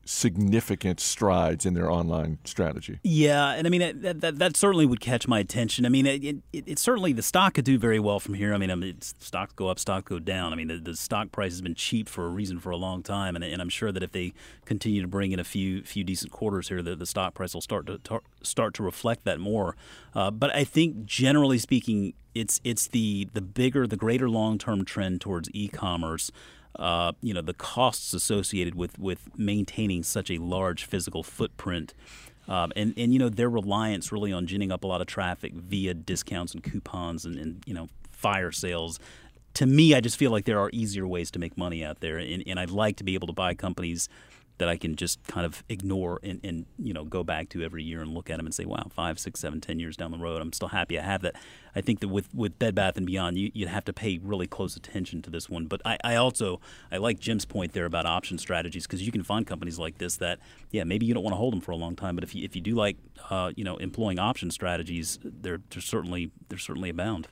significant 0.07 0.99
strides 0.99 1.65
in 1.65 1.73
their 1.73 1.91
online 1.91 2.39
strategy. 2.45 2.99
Yeah, 3.03 3.51
and 3.51 3.67
I 3.67 3.69
mean 3.69 4.01
that 4.01 4.21
that, 4.21 4.39
that 4.39 4.57
certainly 4.57 4.85
would 4.85 5.01
catch 5.01 5.27
my 5.27 5.39
attention. 5.39 5.85
I 5.85 5.89
mean, 5.89 6.05
it, 6.05 6.23
it, 6.23 6.37
it, 6.53 6.79
certainly 6.79 7.13
the 7.13 7.21
stock 7.21 7.55
could 7.55 7.65
do 7.65 7.77
very 7.77 7.99
well 7.99 8.19
from 8.19 8.33
here. 8.33 8.53
I 8.53 8.57
mean, 8.57 8.71
I 8.71 8.75
mean 8.75 9.01
stocks 9.01 9.53
go 9.53 9.67
up, 9.67 9.79
stocks 9.79 10.07
go 10.07 10.19
down. 10.19 10.53
I 10.53 10.55
mean, 10.55 10.67
the, 10.67 10.77
the 10.77 10.95
stock 10.95 11.31
price 11.31 11.51
has 11.51 11.61
been 11.61 11.75
cheap 11.75 12.07
for 12.07 12.25
a 12.25 12.29
reason 12.29 12.59
for 12.59 12.69
a 12.69 12.77
long 12.77 13.03
time, 13.03 13.35
and, 13.35 13.43
and 13.43 13.61
I'm 13.61 13.69
sure 13.69 13.91
that 13.91 14.01
if 14.01 14.11
they 14.11 14.33
continue 14.65 15.01
to 15.01 15.07
bring 15.07 15.31
in 15.31 15.39
a 15.39 15.43
few 15.43 15.83
few 15.83 16.03
decent 16.03 16.31
quarters 16.31 16.69
here, 16.69 16.81
the, 16.81 16.95
the 16.95 17.05
stock 17.05 17.33
price 17.33 17.53
will 17.53 17.61
start 17.61 17.85
to 17.87 17.97
tar, 17.99 18.21
start 18.41 18.73
to 18.75 18.83
reflect 18.83 19.25
that 19.25 19.39
more. 19.39 19.75
Uh, 20.15 20.31
but 20.31 20.55
I 20.55 20.63
think 20.63 21.05
generally 21.05 21.57
speaking, 21.57 22.13
it's 22.33 22.61
it's 22.63 22.87
the 22.87 23.27
the 23.33 23.41
bigger, 23.41 23.85
the 23.85 23.97
greater 23.97 24.29
long 24.29 24.57
term 24.57 24.85
trend 24.85 25.21
towards 25.21 25.49
e-commerce 25.53 26.31
uh, 26.77 27.11
you 27.21 27.33
know 27.33 27.41
the 27.41 27.53
costs 27.53 28.13
associated 28.13 28.75
with 28.75 28.97
with 28.99 29.29
maintaining 29.37 30.03
such 30.03 30.29
a 30.31 30.37
large 30.37 30.85
physical 30.85 31.23
footprint. 31.23 31.93
Um, 32.49 32.71
and, 32.77 32.93
and 32.95 33.11
you 33.11 33.19
know 33.19 33.27
their 33.27 33.49
reliance 33.49 34.09
really 34.11 34.31
on 34.31 34.47
ginning 34.47 34.71
up 34.71 34.85
a 34.85 34.87
lot 34.87 35.01
of 35.01 35.07
traffic 35.07 35.53
via 35.53 35.93
discounts 35.93 36.53
and 36.53 36.63
coupons 36.63 37.25
and, 37.25 37.37
and 37.37 37.61
you 37.65 37.73
know 37.73 37.89
fire 38.09 38.53
sales 38.53 38.99
to 39.57 39.65
me, 39.65 39.95
I 39.95 40.01
just 40.01 40.17
feel 40.17 40.29
like 40.29 40.45
there 40.45 40.59
are 40.59 40.69
easier 40.71 41.07
ways 41.07 41.31
to 41.31 41.39
make 41.39 41.57
money 41.57 41.83
out 41.83 41.99
there, 41.99 42.19
and, 42.19 42.43
and 42.45 42.59
I'd 42.59 42.69
like 42.69 42.97
to 42.97 43.03
be 43.03 43.15
able 43.15 43.25
to 43.25 43.33
buy 43.33 43.55
companies 43.55 44.07
that 44.57 44.67
I 44.67 44.77
can 44.77 44.95
just 44.95 45.23
kind 45.27 45.45
of 45.45 45.63
ignore 45.69 46.19
and, 46.23 46.39
and 46.43 46.65
you 46.79 46.93
know 46.93 47.03
go 47.03 47.23
back 47.23 47.49
to 47.49 47.63
every 47.63 47.83
year 47.83 48.01
and 48.01 48.13
look 48.13 48.29
at 48.29 48.37
them 48.37 48.45
and 48.45 48.53
say, 48.53 48.65
wow, 48.65 48.87
five, 48.89 49.19
six, 49.19 49.39
seven, 49.39 49.61
ten 49.61 49.79
years 49.79 49.95
down 49.95 50.11
the 50.11 50.17
road, 50.17 50.41
I'm 50.41 50.53
still 50.53 50.69
happy 50.69 50.99
I 50.99 51.03
have 51.03 51.21
that. 51.21 51.35
I 51.75 51.81
think 51.81 51.99
that 51.99 52.07
with 52.07 52.33
with 52.33 52.57
Bed 52.57 52.73
Bath 52.75 52.97
and 52.97 53.05
Beyond, 53.05 53.37
you, 53.37 53.51
would 53.55 53.67
have 53.67 53.85
to 53.85 53.93
pay 53.93 54.17
really 54.17 54.47
close 54.47 54.75
attention 54.75 55.21
to 55.23 55.29
this 55.29 55.49
one. 55.49 55.67
But 55.67 55.81
I, 55.85 55.97
I 56.03 56.15
also 56.15 56.59
I 56.91 56.97
like 56.97 57.19
Jim's 57.19 57.45
point 57.45 57.73
there 57.73 57.85
about 57.85 58.05
option 58.05 58.37
strategies 58.37 58.87
because 58.87 59.03
you 59.03 59.11
can 59.11 59.23
find 59.23 59.45
companies 59.45 59.77
like 59.77 59.97
this 59.97 60.17
that 60.17 60.39
yeah 60.71 60.83
maybe 60.83 61.05
you 61.05 61.13
don't 61.13 61.23
want 61.23 61.33
to 61.33 61.37
hold 61.37 61.53
them 61.53 61.61
for 61.61 61.71
a 61.71 61.77
long 61.77 61.95
time, 61.95 62.15
but 62.15 62.23
if 62.23 62.33
you 62.33 62.43
if 62.43 62.55
you 62.55 62.61
do 62.61 62.75
like 62.75 62.97
uh, 63.29 63.51
you 63.55 63.63
know 63.63 63.77
employing 63.77 64.19
option 64.19 64.49
strategies, 64.51 65.19
they're, 65.23 65.61
they're 65.69 65.81
certainly 65.81 66.31
they're 66.49 66.57
certainly 66.57 66.89
abound. 66.89 67.27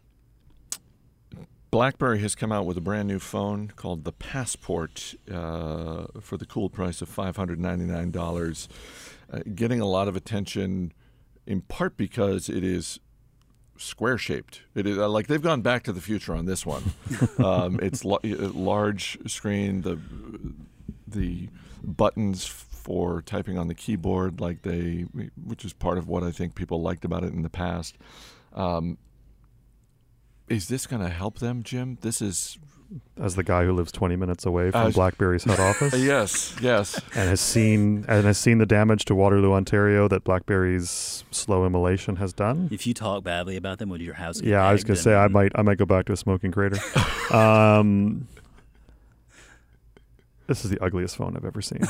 BlackBerry 1.75 2.19
has 2.19 2.35
come 2.35 2.53
out 2.53 2.65
with 2.65 2.77
a 2.77 2.81
brand 2.81 3.09
new 3.09 3.19
phone 3.19 3.67
called 3.75 4.05
the 4.05 4.13
Passport 4.13 5.13
uh, 5.29 6.05
for 6.21 6.37
the 6.37 6.45
cool 6.45 6.69
price 6.69 7.01
of 7.01 7.13
$599, 7.13 8.67
uh, 9.33 9.39
getting 9.53 9.81
a 9.81 9.85
lot 9.85 10.07
of 10.07 10.15
attention 10.15 10.93
in 11.45 11.59
part 11.59 11.97
because 11.97 12.47
it 12.47 12.63
is 12.63 13.01
square 13.75 14.17
shaped. 14.17 14.61
It 14.73 14.87
is 14.87 14.97
uh, 14.97 15.09
like 15.09 15.27
they've 15.27 15.41
gone 15.41 15.59
back 15.59 15.83
to 15.83 15.91
the 15.91 15.99
future 15.99 16.33
on 16.33 16.45
this 16.45 16.65
one. 16.65 16.93
um, 17.43 17.81
it's 17.81 18.05
uh, 18.05 18.19
large 18.23 19.17
screen, 19.29 19.81
the 19.81 19.99
the 21.05 21.49
buttons 21.83 22.45
for 22.45 23.21
typing 23.21 23.57
on 23.57 23.67
the 23.67 23.75
keyboard, 23.75 24.39
like 24.39 24.61
they, 24.61 25.07
which 25.43 25.65
is 25.65 25.73
part 25.73 25.97
of 25.97 26.07
what 26.07 26.23
I 26.23 26.31
think 26.31 26.55
people 26.55 26.81
liked 26.81 27.03
about 27.03 27.25
it 27.25 27.33
in 27.33 27.41
the 27.41 27.49
past. 27.49 27.97
Um, 28.53 28.97
is 30.49 30.67
this 30.67 30.87
going 30.87 31.01
to 31.01 31.09
help 31.09 31.39
them, 31.39 31.63
Jim? 31.63 31.97
This 32.01 32.21
is 32.21 32.57
As 33.19 33.35
the 33.35 33.43
guy 33.43 33.65
who 33.65 33.73
lives 33.73 33.91
20 33.91 34.15
minutes 34.15 34.45
away 34.45 34.71
from 34.71 34.87
Uh, 34.87 34.91
BlackBerry's 34.91 35.43
head 35.43 35.59
office, 35.59 35.93
yes, 35.97 36.55
yes. 36.61 36.99
and 37.15 37.29
has 37.29 37.41
seen 37.41 38.05
and 38.07 38.25
has 38.25 38.37
seen 38.37 38.59
the 38.59 38.65
damage 38.65 39.05
to 39.05 39.15
Waterloo, 39.15 39.53
Ontario 39.53 40.07
that 40.07 40.23
BlackBerry's 40.23 41.23
slow 41.31 41.65
immolation 41.65 42.17
has 42.17 42.31
done. 42.31 42.69
If 42.71 42.85
you 42.85 42.93
talk 42.93 43.23
badly 43.23 43.57
about 43.57 43.79
them, 43.79 43.89
would 43.89 44.01
your 44.01 44.13
house? 44.13 44.39
Get 44.39 44.49
Yeah, 44.51 44.63
I 44.63 44.71
was 44.71 44.83
gonna 44.83 44.97
say 44.97 45.15
I 45.15 45.27
might 45.27 45.51
I 45.55 45.61
might 45.63 45.77
go 45.79 45.85
back 45.85 46.05
to 46.05 46.13
a 46.13 46.17
smoking 46.17 46.51
crater. 46.51 46.77
um, 47.35 48.27
this 50.47 50.63
is 50.63 50.69
the 50.69 50.79
ugliest 50.83 51.15
phone 51.17 51.35
I've 51.35 51.45
ever 51.45 51.61
seen. 51.61 51.81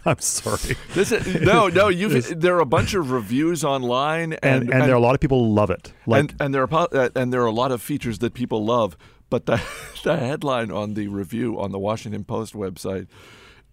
I'm 0.06 0.18
sorry, 0.20 0.76
This 0.94 1.12
is, 1.12 1.42
no, 1.42 1.68
no. 1.68 1.88
You 2.00 2.20
there 2.22 2.56
are 2.56 2.60
a 2.60 2.66
bunch 2.66 2.94
of 2.94 3.10
reviews 3.10 3.64
online, 3.64 4.32
and 4.34 4.70
and, 4.70 4.82
there 4.84 4.92
are 4.92 4.96
a 4.96 5.00
lot 5.00 5.14
of 5.14 5.20
people 5.20 5.52
love 5.52 5.70
it. 5.70 5.92
Like 6.06 6.20
and, 6.20 6.34
and 6.40 6.54
there 6.54 6.62
are 6.62 6.88
uh, 6.92 7.10
and 7.14 7.32
there 7.32 7.42
are 7.42 7.46
a 7.46 7.52
lot 7.52 7.70
of 7.72 7.82
features 7.82 8.20
that 8.20 8.32
people 8.32 8.64
love, 8.64 8.96
but 9.28 9.44
the 9.46 9.60
the 10.04 10.16
headline 10.16 10.70
on 10.70 10.94
the 10.94 11.08
review 11.08 11.60
on 11.60 11.72
the 11.72 11.78
Washington 11.78 12.24
Post 12.24 12.54
website 12.54 13.08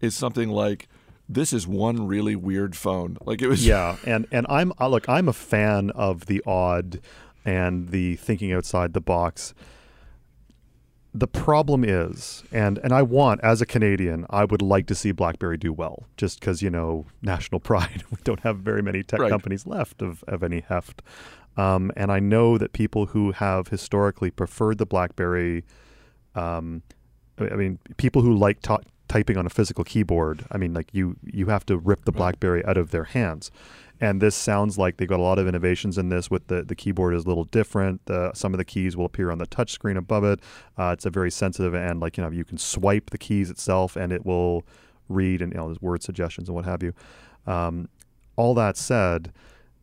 is 0.02 0.16
something 0.16 0.50
like, 0.50 0.90
"This 1.30 1.54
is 1.54 1.66
one 1.66 2.08
really 2.08 2.36
weird 2.36 2.76
phone." 2.76 3.18
Like 3.24 3.42
it 3.42 3.48
was. 3.48 3.66
yeah, 3.66 3.96
and 4.06 4.28
and 4.32 4.46
I'm 4.50 4.74
look, 4.82 5.08
I'm 5.08 5.30
a 5.30 5.34
fan 5.34 5.92
of 5.92 6.26
the 6.26 6.44
odd 6.46 7.00
and 7.46 7.90
the 7.90 8.18
thinking 8.18 8.52
outside 8.52 8.92
the 8.92 9.02
box. 9.02 9.54
The 11.14 11.28
problem 11.28 11.84
is, 11.84 12.44
and 12.52 12.78
and 12.80 12.94
I 12.94 13.02
want 13.02 13.42
as 13.42 13.62
a 13.62 13.66
Canadian, 13.66 14.26
I 14.30 14.46
would 14.46 14.62
like 14.62 14.86
to 14.88 14.96
see 14.96 15.12
BlackBerry 15.12 15.58
do 15.58 15.74
well, 15.74 16.06
just 16.16 16.40
because 16.40 16.62
you 16.62 16.70
know 16.70 17.06
national 17.22 17.60
pride. 17.72 18.04
We 18.12 18.18
don't 18.24 18.42
have 18.42 18.58
very 18.60 18.82
many 18.84 19.04
tech 19.04 19.20
Right. 19.20 19.30
companies 19.30 19.66
left 19.66 20.02
of 20.02 20.24
of 20.28 20.44
any 20.44 20.60
heft, 20.60 21.02
um, 21.56 21.92
and 21.96 22.12
I 22.12 22.20
know 22.20 22.58
that 22.58 22.74
people 22.74 23.08
who 23.08 23.32
have 23.32 23.70
historically 23.70 24.30
preferred 24.30 24.78
the 24.78 24.86
BlackBerry, 24.86 25.64
um, 26.36 26.84
I 27.40 27.56
mean, 27.56 27.80
people 27.98 28.22
who 28.22 28.36
like 28.36 28.62
ta- 28.62 28.80
typing 29.08 29.38
on 29.38 29.46
a 29.46 29.50
physical 29.50 29.84
keyboard. 29.84 30.46
I 30.52 30.58
mean, 30.58 30.74
like 30.74 30.94
you 30.94 31.16
you 31.24 31.48
have 31.48 31.66
to 31.68 31.78
rip 31.78 32.06
the. 32.06 32.12
BlackBerry 32.12 32.64
out 32.66 32.78
of 32.78 32.92
their 32.92 33.06
hands. 33.06 33.50
And 34.00 34.22
this 34.22 34.36
sounds 34.36 34.78
like 34.78 34.98
they've 34.98 35.08
got 35.08 35.20
a 35.20 35.24
lot 35.24 35.40
of 35.40 35.48
innovations 35.48 35.98
in 35.98 36.10
this. 36.10 36.30
With 36.30 36.48
the 36.48 36.64
the 36.64 36.76
keyboard 36.76 37.16
is 37.16 37.26
a 37.26 37.28
little 37.28 37.46
different. 37.46 38.06
The, 38.06 38.32
some 38.34 38.54
of 38.54 38.58
the 38.58 38.66
keys 38.66 38.96
will 38.96 39.06
appear 39.06 39.32
on 39.32 39.38
the 39.38 39.48
touch 39.48 39.72
screen 39.72 39.98
above 39.98 40.24
it. 40.24 40.40
Uh, 40.78 40.92
it's 40.94 41.06
a 41.06 41.10
very 41.10 41.32
sensitive 41.32 41.74
and 41.74 42.00
like 42.00 42.18
you 42.18 42.24
know 42.24 42.30
you 42.30 42.46
can 42.46 42.58
swipe 42.58 43.10
the 43.10 43.18
keys 43.18 43.50
itself 43.50 43.96
and 43.96 44.14
it 44.14 44.26
will 44.26 44.64
read 45.10 45.42
and 45.42 45.52
you 45.54 45.58
know 45.58 45.76
word 45.82 46.04
suggestions 46.04 46.48
and 46.48 46.56
what 46.56 46.66
have 46.66 46.84
you. 46.84 46.94
Um, 47.48 47.90
all 48.36 48.54
that 48.54 48.78
said, 48.78 49.34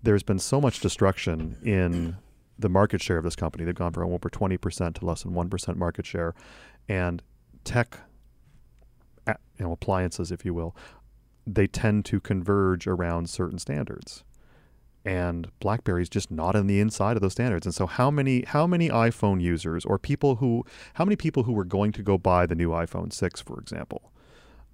there's 0.02 0.22
been 0.22 0.38
so 0.38 0.60
much 0.60 0.80
destruction 0.80 1.56
in 1.64 2.16
the 2.58 2.68
market 2.68 3.02
share 3.02 3.18
of 3.18 3.24
this 3.24 3.36
company. 3.36 3.64
They've 3.64 3.74
gone 3.74 3.92
from 3.92 4.12
over 4.12 4.30
20% 4.30 4.94
to 4.94 5.04
less 5.04 5.22
than 5.22 5.32
1% 5.32 5.76
market 5.76 6.06
share. 6.06 6.34
And 6.88 7.22
tech, 7.64 7.98
you 9.26 9.34
know, 9.58 9.72
appliances, 9.72 10.30
if 10.30 10.44
you 10.44 10.54
will, 10.54 10.76
they 11.46 11.66
tend 11.66 12.04
to 12.06 12.20
converge 12.20 12.86
around 12.86 13.28
certain 13.28 13.58
standards. 13.58 14.24
And 15.04 15.48
BlackBerry's 15.60 16.08
just 16.08 16.30
not 16.30 16.56
on 16.56 16.66
the 16.66 16.80
inside 16.80 17.16
of 17.16 17.22
those 17.22 17.32
standards. 17.32 17.66
And 17.66 17.74
so 17.74 17.86
how 17.86 18.10
many 18.10 18.44
how 18.46 18.66
many 18.66 18.88
iPhone 18.88 19.40
users 19.40 19.84
or 19.84 19.98
people 19.98 20.36
who 20.36 20.64
how 20.94 21.04
many 21.04 21.16
people 21.16 21.42
who 21.42 21.52
were 21.52 21.64
going 21.64 21.92
to 21.92 22.02
go 22.02 22.16
buy 22.16 22.46
the 22.46 22.54
new 22.54 22.70
iPhone 22.70 23.12
6, 23.12 23.40
for 23.42 23.60
example, 23.60 24.12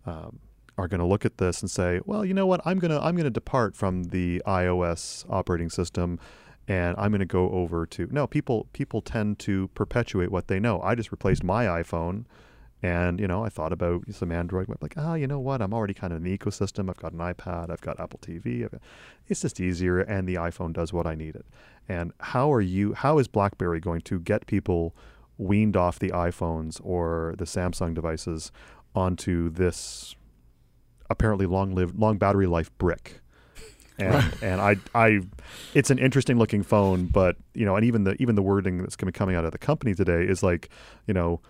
um, 0.07 0.39
are 0.79 0.87
going 0.87 1.01
to 1.01 1.07
look 1.07 1.25
at 1.25 1.39
this 1.39 1.63
and 1.63 1.71
say, 1.71 2.01
well, 2.05 2.25
you 2.25 2.33
know 2.33 2.47
what? 2.47 2.61
I'm 2.65 2.79
going 2.79 2.93
to 2.93 3.01
I'm 3.01 3.17
to 3.17 3.31
depart 3.31 3.75
from 3.75 4.05
the 4.05 4.41
iOS 4.47 5.25
operating 5.29 5.69
system 5.69 6.21
and 6.69 6.95
I'm 6.97 7.11
going 7.11 7.19
to 7.19 7.27
go 7.27 7.51
over 7.51 7.85
to 7.87 8.09
No, 8.13 8.29
people 8.29 8.69
people 8.73 9.03
tend 9.03 9.41
to 9.41 9.69
perpetuate 9.75 10.31
what 10.31 10.47
they 10.47 10.61
know. 10.61 10.81
I 10.81 10.95
just 10.95 11.11
replaced 11.11 11.43
my 11.43 11.65
iPhone 11.67 12.27
and, 12.83 13.21
you 13.21 13.27
know, 13.27 13.45
I 13.45 13.49
thought 13.49 13.73
about 13.73 14.05
some 14.11 14.33
Android 14.33 14.69
web 14.69 14.79
like, 14.81 14.95
"Ah, 14.97 15.15
you 15.15 15.27
know 15.27 15.39
what? 15.39 15.61
I'm 15.61 15.75
already 15.75 15.95
kind 15.95 16.13
of 16.13 16.19
in 16.19 16.23
the 16.25 16.37
ecosystem. 16.37 16.89
I've 16.89 16.97
got 16.97 17.13
an 17.13 17.19
iPad, 17.19 17.71
I've 17.71 17.81
got 17.81 18.01
Apple 18.01 18.19
TV. 18.23 18.65
I've 18.65 18.71
got, 18.71 18.81
it's 19.29 19.43
just 19.43 19.61
easier 19.61 20.01
and 20.01 20.29
the 20.29 20.37
iPhone 20.37 20.73
does 20.73 20.93
what 20.93 21.07
I 21.07 21.15
need 21.15 21.37
it." 21.37 21.47
And 21.89 22.13
how 22.21 22.53
are 22.53 22.61
you 22.61 22.95
how 22.95 23.19
is 23.19 23.29
BlackBerry 23.29 23.81
going 23.81 24.01
to 24.03 24.21
get 24.21 24.47
people 24.47 24.95
weaned 25.39 25.77
off 25.77 25.99
the 25.99 26.11
iPhones 26.11 26.81
or 26.85 27.35
the 27.39 27.47
Samsung 27.47 27.95
devices 27.95 28.53
onto 28.95 29.51
this 29.51 30.15
apparently 31.09 31.47
long 31.47 31.75
lived 31.75 31.99
long 31.99 32.19
battery 32.19 32.47
life 32.47 32.71
brick 32.79 33.21
and 33.99 34.35
and 34.43 34.61
I 34.61 34.77
I 34.95 35.21
it's 35.75 35.91
an 35.91 35.99
interesting 35.99 36.39
looking 36.39 36.63
phone 36.63 37.07
but 37.07 37.37
you 37.55 37.65
know 37.65 37.77
and 37.77 37.85
even 37.85 38.05
the 38.05 38.21
even 38.21 38.35
the 38.35 38.43
wording 38.43 38.79
that's 38.79 38.97
going 38.97 39.07
to 39.07 39.13
be 39.13 39.19
coming 39.19 39.35
out 39.37 39.45
of 39.45 39.53
the 39.53 39.59
company 39.59 39.95
today 39.95 40.25
is 40.25 40.43
like 40.43 40.69
you 41.07 41.15
know 41.15 41.41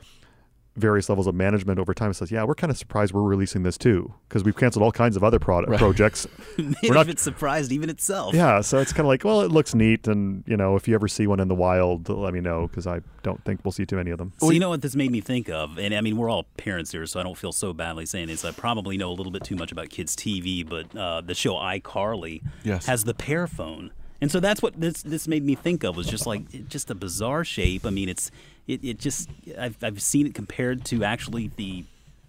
various 0.76 1.08
levels 1.08 1.26
of 1.26 1.34
management 1.34 1.78
over 1.80 1.92
time 1.92 2.12
says 2.12 2.30
yeah 2.30 2.44
we're 2.44 2.54
kind 2.54 2.70
of 2.70 2.78
surprised 2.78 3.12
we're 3.12 3.22
releasing 3.22 3.64
this 3.64 3.76
too 3.76 4.12
because 4.28 4.44
we've 4.44 4.56
canceled 4.56 4.82
all 4.84 4.92
kinds 4.92 5.16
of 5.16 5.24
other 5.24 5.38
product 5.40 5.70
Right. 5.70 5.78
projects 5.80 6.26
Maybe 6.58 6.76
not- 6.90 7.08
it's 7.08 7.22
surprised 7.22 7.72
even 7.72 7.90
itself. 7.90 8.34
yeah 8.34 8.60
so 8.60 8.78
it's 8.78 8.92
kind 8.92 9.00
of 9.00 9.06
like 9.08 9.24
well 9.24 9.40
it 9.40 9.50
looks 9.50 9.74
neat 9.74 10.06
and 10.06 10.44
you 10.46 10.56
know 10.56 10.76
if 10.76 10.86
you 10.86 10.94
ever 10.94 11.08
see 11.08 11.26
one 11.26 11.40
in 11.40 11.48
the 11.48 11.54
wild 11.56 12.08
let 12.08 12.32
me 12.32 12.40
know 12.40 12.68
because 12.68 12.86
I 12.86 13.00
don't 13.22 13.44
think 13.44 13.60
we'll 13.64 13.72
see 13.72 13.84
too 13.84 13.96
many 13.96 14.10
of 14.12 14.18
them 14.18 14.32
So 14.38 14.50
you 14.50 14.60
know 14.60 14.68
what 14.70 14.80
this 14.82 14.94
made 14.94 15.10
me 15.10 15.20
think 15.20 15.48
of, 15.50 15.76
and 15.78 15.92
I 15.94 16.00
mean 16.00 16.16
we're 16.16 16.30
all 16.30 16.44
parents 16.56 16.92
here, 16.92 17.04
so 17.04 17.18
I 17.20 17.24
don't 17.24 17.36
feel 17.36 17.52
so 17.52 17.72
badly 17.72 18.06
saying 18.06 18.28
this. 18.28 18.44
I 18.44 18.52
probably 18.52 18.96
know 18.96 19.10
a 19.10 19.16
little 19.18 19.32
bit 19.32 19.42
too 19.44 19.56
much 19.56 19.72
about 19.72 19.90
kids' 19.90 20.14
TV, 20.16 20.66
but 20.66 20.96
uh, 20.96 21.20
the 21.20 21.34
show 21.34 21.54
iCarly 21.54 22.42
Yes. 22.64 22.86
has 22.86 23.04
the 23.04 23.12
pear 23.14 23.46
phone, 23.46 23.92
and 24.20 24.30
so 24.30 24.40
that's 24.40 24.62
what 24.62 24.80
this 24.80 25.02
this 25.02 25.26
made 25.28 25.44
me 25.44 25.54
think 25.54 25.84
of 25.84 25.96
was 25.96 26.06
just 26.06 26.26
like 26.26 26.68
just 26.68 26.90
a 26.90 26.94
bizarre 26.94 27.44
shape. 27.44 27.84
I 27.84 27.90
mean, 27.90 28.08
it's 28.08 28.30
it, 28.70 28.84
it 28.84 28.98
just 28.98 29.28
I've 29.58 29.76
I've 29.82 30.00
seen 30.00 30.26
it 30.26 30.34
compared 30.34 30.84
to 30.86 31.04
actually 31.04 31.50
the 31.56 31.84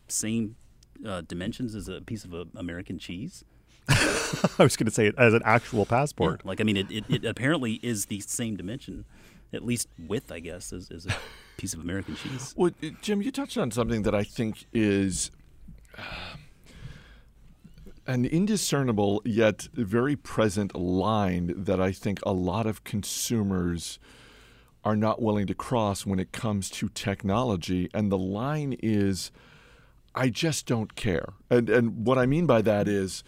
same 0.07 0.55
uh, 1.05 1.21
dimensions 1.21 1.75
as 1.75 1.87
a 1.87 2.01
piece 2.01 2.25
of 2.25 2.33
uh, 2.33 2.45
American 2.55 2.99
cheese. 2.99 3.43
I 3.89 4.63
was 4.63 4.75
going 4.75 4.85
to 4.85 4.91
say 4.91 5.07
it 5.07 5.15
as 5.17 5.33
an 5.33 5.41
actual 5.43 5.85
passport 5.85 6.41
Yeah, 6.43 6.49
Like 6.49 6.61
I 6.61 6.63
mean, 6.63 6.77
it, 6.77 6.91
it, 6.91 7.05
it 7.09 7.25
apparently 7.25 7.73
is 7.83 8.05
the 8.05 8.19
same 8.21 8.55
dimension, 8.55 9.05
at 9.51 9.63
least 9.63 9.87
width, 10.07 10.31
I 10.31 10.39
guess, 10.39 10.71
as, 10.71 10.89
as 10.91 11.05
a 11.05 11.15
piece 11.57 11.73
of 11.73 11.81
American 11.81 12.15
cheese. 12.15 12.53
Well, 12.55 12.71
uh, 12.83 12.89
Jim, 13.01 13.21
you 13.21 13.31
touched 13.31 13.57
on 13.57 13.71
something 13.71 14.03
that 14.03 14.15
I 14.15 14.23
think 14.23 14.65
is 14.71 15.31
uh, 15.97 16.01
an 18.07 18.25
indiscernible 18.25 19.21
yet 19.25 19.67
very 19.73 20.15
present 20.15 20.75
line 20.75 21.53
that 21.55 21.81
I 21.81 21.91
think 21.91 22.19
a 22.23 22.33
lot 22.33 22.65
of 22.65 22.83
consumers 22.83 23.99
are 24.83 24.95
not 24.95 25.21
willing 25.21 25.47
to 25.47 25.53
cross 25.53 26.05
when 26.05 26.19
it 26.19 26.31
comes 26.31 26.69
to 26.69 26.89
technology. 26.89 27.89
And 27.93 28.11
the 28.11 28.17
line 28.17 28.75
is, 28.81 29.31
I 30.15 30.29
just 30.29 30.65
don't 30.65 30.95
care. 30.95 31.33
And, 31.49 31.69
and 31.69 32.05
what 32.05 32.17
I 32.17 32.25
mean 32.25 32.45
by 32.45 32.61
that 32.63 32.87
is 32.87 33.23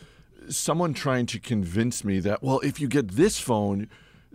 someone 0.50 0.94
trying 0.94 1.26
to 1.28 1.40
convince 1.40 2.04
me 2.04 2.20
that, 2.22 2.42
well, 2.42 2.60
if 2.62 2.80
you 2.80 2.88
get 2.88 3.10
this 3.10 3.40
phone, 3.40 3.88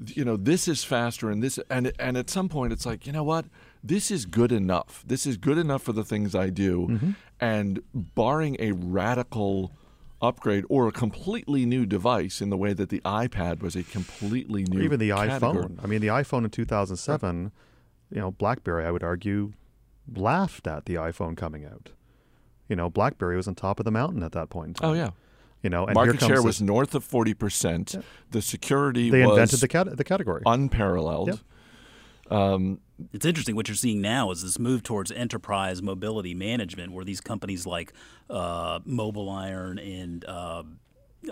you 0.06 0.24
know, 0.24 0.36
this 0.36 0.68
is 0.68 0.84
faster 0.84 1.28
and 1.28 1.42
this, 1.42 1.58
and, 1.68 1.92
and 1.98 2.16
at 2.16 2.30
some 2.30 2.48
point 2.48 2.72
it's 2.72 2.86
like, 2.86 3.06
you 3.06 3.12
know 3.12 3.24
what? 3.24 3.46
This 3.82 4.10
is 4.10 4.24
good 4.24 4.52
enough. 4.52 5.02
This 5.06 5.26
is 5.26 5.36
good 5.36 5.58
enough 5.58 5.82
for 5.82 5.92
the 5.92 6.04
things 6.04 6.34
I 6.34 6.50
do. 6.50 6.86
Mm-hmm. 6.88 7.10
And 7.40 7.82
barring 7.94 8.56
a 8.60 8.72
radical 8.72 9.72
upgrade 10.20 10.64
or 10.68 10.88
a 10.88 10.92
completely 10.92 11.64
new 11.64 11.86
device 11.86 12.40
in 12.40 12.50
the 12.50 12.56
way 12.56 12.72
that 12.72 12.88
the 12.88 13.00
iPad 13.00 13.60
was 13.62 13.76
a 13.76 13.82
completely 13.84 14.64
new 14.64 14.80
or 14.80 14.82
even 14.82 14.98
the 14.98 15.10
category. 15.10 15.64
iPhone. 15.64 15.78
I 15.82 15.86
mean, 15.86 16.00
the 16.00 16.08
iPhone 16.08 16.44
in 16.44 16.50
2007, 16.50 17.52
you 18.10 18.20
know, 18.20 18.30
BlackBerry, 18.32 18.84
I 18.84 18.90
would 18.90 19.04
argue, 19.04 19.52
laughed 20.14 20.66
at 20.66 20.86
the 20.86 20.94
iPhone 20.94 21.36
coming 21.36 21.64
out. 21.64 21.90
You 22.68 22.76
know, 22.76 22.90
BlackBerry 22.90 23.36
was 23.36 23.46
on 23.48 23.54
top 23.54 23.78
of 23.78 23.84
the 23.84 23.90
mountain 23.90 24.22
at 24.22 24.32
that 24.32 24.50
point. 24.50 24.78
Oh 24.82 24.92
yeah. 24.92 25.10
You 25.62 25.70
know, 25.70 25.86
and 25.86 25.94
Market 25.94 26.20
share 26.20 26.36
this- 26.36 26.44
was 26.44 26.62
north 26.62 26.94
of 26.94 27.04
40%. 27.08 28.02
The 28.30 28.42
security 28.42 29.10
they 29.10 29.22
was 29.26 29.30
invented 29.30 29.60
the, 29.60 29.68
cat- 29.68 29.96
the 29.96 30.04
category. 30.04 30.42
unparalleled. 30.46 31.28
Yep. 31.28 31.38
Um, 32.30 32.80
It's 33.12 33.24
interesting 33.24 33.54
what 33.54 33.68
you're 33.68 33.76
seeing 33.76 34.00
now 34.00 34.30
is 34.32 34.42
this 34.42 34.58
move 34.58 34.82
towards 34.82 35.12
enterprise 35.12 35.80
mobility 35.82 36.34
management, 36.34 36.92
where 36.92 37.04
these 37.04 37.20
companies 37.20 37.64
like 37.64 37.92
uh, 38.28 38.80
MobileIron 38.80 39.78
and 40.02 40.24
uh, 40.24 40.64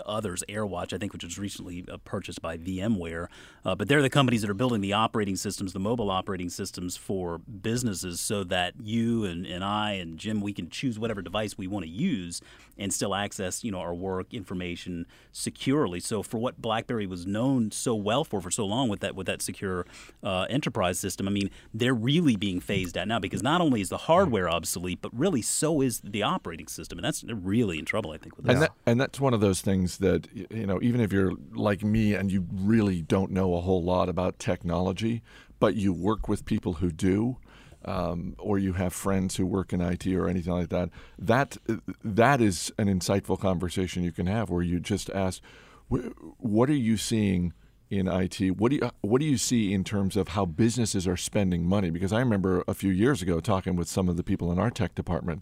others, 0.05 0.43
AirWatch, 0.49 0.93
I 0.93 0.97
think, 0.97 1.13
which 1.13 1.23
was 1.23 1.39
recently 1.39 1.85
uh, 1.91 1.97
purchased 1.97 2.41
by 2.41 2.57
VMware, 2.57 3.27
uh, 3.65 3.75
but 3.75 3.87
they're 3.87 4.01
the 4.01 4.09
companies 4.09 4.41
that 4.41 4.49
are 4.49 4.55
building 4.55 4.81
the 4.81 4.93
operating 4.93 5.35
systems, 5.35 5.73
the 5.73 5.79
mobile 5.79 6.11
operating 6.11 6.49
systems 6.49 6.97
for 6.97 7.37
businesses, 7.37 8.19
so 8.19 8.43
that 8.45 8.73
you 8.81 9.25
and, 9.25 9.45
and 9.45 9.63
I 9.63 9.93
and 9.93 10.17
Jim, 10.17 10.41
we 10.41 10.53
can 10.53 10.69
choose 10.69 10.99
whatever 10.99 11.21
device 11.21 11.57
we 11.57 11.67
want 11.67 11.85
to 11.85 11.91
use 11.91 12.41
and 12.77 12.93
still 12.93 13.15
access, 13.15 13.63
you 13.63 13.71
know, 13.71 13.79
our 13.79 13.93
work 13.93 14.33
information 14.33 15.05
securely. 15.31 15.99
So 15.99 16.21
for 16.21 16.37
what 16.37 16.61
BlackBerry 16.61 17.07
was 17.07 17.25
known 17.25 17.71
so 17.71 17.95
well 17.95 18.23
for 18.23 18.41
for 18.41 18.51
so 18.51 18.65
long 18.65 18.89
with 18.89 18.99
that 18.99 19.15
with 19.15 19.27
that 19.27 19.41
secure 19.41 19.85
uh, 20.23 20.45
enterprise 20.49 20.99
system, 20.99 21.27
I 21.27 21.31
mean, 21.31 21.49
they're 21.73 21.93
really 21.93 22.35
being 22.35 22.59
phased 22.59 22.97
out 22.97 23.07
now 23.07 23.19
because 23.19 23.41
not 23.41 23.61
only 23.61 23.81
is 23.81 23.89
the 23.89 23.97
hardware 23.97 24.49
obsolete, 24.49 24.99
but 25.01 25.17
really 25.17 25.41
so 25.41 25.81
is 25.81 26.01
the 26.03 26.23
operating 26.23 26.67
system, 26.67 26.97
and 26.97 27.05
that's 27.05 27.23
really 27.23 27.79
in 27.79 27.85
trouble, 27.85 28.11
I 28.11 28.17
think, 28.17 28.37
with 28.37 28.49
and 28.49 28.61
that 28.61 28.73
and 28.85 28.99
that's 28.99 29.19
one 29.19 29.33
of 29.33 29.41
those 29.41 29.61
things 29.61 29.76
that 29.85 30.27
you 30.33 30.65
know 30.65 30.79
even 30.81 30.99
if 30.99 31.13
you're 31.13 31.33
like 31.53 31.83
me 31.83 32.13
and 32.13 32.31
you 32.31 32.45
really 32.51 33.01
don't 33.01 33.31
know 33.31 33.55
a 33.55 33.61
whole 33.61 33.83
lot 33.83 34.09
about 34.09 34.39
technology 34.39 35.21
but 35.59 35.75
you 35.75 35.93
work 35.93 36.27
with 36.27 36.45
people 36.45 36.73
who 36.73 36.91
do, 36.91 37.37
um, 37.85 38.35
or 38.37 38.57
you 38.57 38.73
have 38.73 38.93
friends 38.93 39.35
who 39.37 39.45
work 39.45 39.73
in 39.73 39.81
IT 39.81 40.05
or 40.07 40.27
anything 40.27 40.53
like 40.53 40.69
that, 40.69 40.89
that 41.17 41.57
that 42.03 42.41
is 42.41 42.71
an 42.77 42.87
insightful 42.87 43.39
conversation 43.39 44.03
you 44.03 44.11
can 44.11 44.27
have 44.27 44.49
where 44.49 44.63
you 44.63 44.79
just 44.79 45.09
ask, 45.11 45.41
what 45.87 46.69
are 46.69 46.73
you 46.73 46.97
seeing? 46.97 47.53
in 47.89 48.05
IT. 48.05 48.57
What 48.57 48.71
do 48.71 48.75
you 48.75 48.91
what 48.99 49.21
do 49.21 49.25
you 49.25 49.37
see 49.37 49.71
in 49.73 49.85
terms 49.85 50.17
of 50.17 50.27
how 50.27 50.45
businesses 50.45 51.07
are 51.07 51.15
spending 51.15 51.65
money? 51.65 51.89
Because 51.89 52.11
I 52.11 52.19
remember 52.19 52.61
a 52.67 52.73
few 52.73 52.91
years 52.91 53.21
ago 53.21 53.39
talking 53.39 53.77
with 53.77 53.87
some 53.87 54.09
of 54.09 54.17
the 54.17 54.25
people 54.25 54.51
in 54.51 54.59
our 54.59 54.69
tech 54.69 54.93
department, 54.93 55.41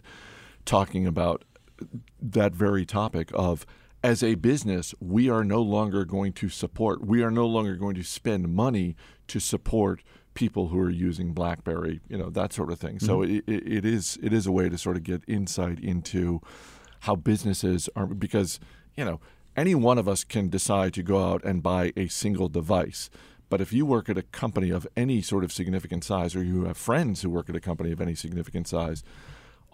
talking 0.64 1.08
about 1.08 1.44
that 2.22 2.52
very 2.52 2.86
topic 2.86 3.32
of 3.34 3.66
as 4.06 4.22
a 4.22 4.36
business, 4.36 4.94
we 5.00 5.28
are 5.28 5.42
no 5.42 5.60
longer 5.60 6.04
going 6.04 6.32
to 6.34 6.48
support, 6.48 7.04
we 7.04 7.24
are 7.24 7.30
no 7.30 7.44
longer 7.44 7.74
going 7.74 7.96
to 7.96 8.04
spend 8.04 8.54
money 8.54 8.94
to 9.26 9.40
support 9.40 10.00
people 10.34 10.68
who 10.68 10.78
are 10.78 10.90
using 10.90 11.32
BlackBerry, 11.32 12.00
you 12.08 12.16
know, 12.16 12.30
that 12.30 12.52
sort 12.52 12.70
of 12.70 12.78
thing. 12.78 12.98
Mm-hmm. 12.98 13.06
So 13.06 13.22
it, 13.22 13.42
it 13.48 13.84
is 13.84 14.16
it 14.22 14.32
is 14.32 14.46
a 14.46 14.52
way 14.52 14.68
to 14.68 14.78
sort 14.78 14.96
of 14.96 15.02
get 15.02 15.24
insight 15.26 15.80
into 15.80 16.40
how 17.00 17.16
businesses 17.16 17.88
are 17.96 18.06
because, 18.06 18.60
you 18.94 19.04
know, 19.04 19.20
any 19.56 19.74
one 19.74 19.98
of 19.98 20.08
us 20.08 20.22
can 20.22 20.50
decide 20.50 20.94
to 20.94 21.02
go 21.02 21.24
out 21.28 21.42
and 21.42 21.60
buy 21.60 21.92
a 21.96 22.06
single 22.06 22.48
device. 22.48 23.10
But 23.48 23.60
if 23.60 23.72
you 23.72 23.84
work 23.84 24.08
at 24.08 24.16
a 24.16 24.22
company 24.22 24.70
of 24.70 24.86
any 24.96 25.20
sort 25.20 25.42
of 25.42 25.50
significant 25.50 26.04
size 26.04 26.36
or 26.36 26.44
you 26.44 26.66
have 26.66 26.76
friends 26.76 27.22
who 27.22 27.30
work 27.30 27.48
at 27.50 27.56
a 27.56 27.60
company 27.60 27.90
of 27.90 28.00
any 28.00 28.14
significant 28.14 28.68
size, 28.68 29.02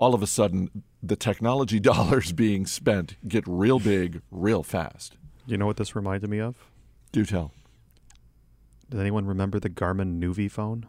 all 0.03 0.17
of 0.17 0.23
a 0.23 0.27
sudden 0.27 0.83
the 1.01 1.15
technology 1.15 1.79
dollars 1.93 2.33
being 2.33 2.67
spent 2.67 3.17
get 3.29 3.45
real 3.47 3.79
big 3.79 4.21
real 4.33 4.65
fast. 4.65 5.17
You 5.47 5.57
know 5.57 5.67
what 5.67 5.77
this 5.77 5.95
reminded 5.95 6.29
me 6.29 6.41
of? 6.41 6.57
Do 7.13 7.25
tell. 7.25 7.53
Does 8.91 8.99
anyone 8.99 9.27
remember 9.27 9.61
the 9.61 9.71
Garmin 9.71 10.21
Nuvi 10.21 10.51
phone? 10.51 10.87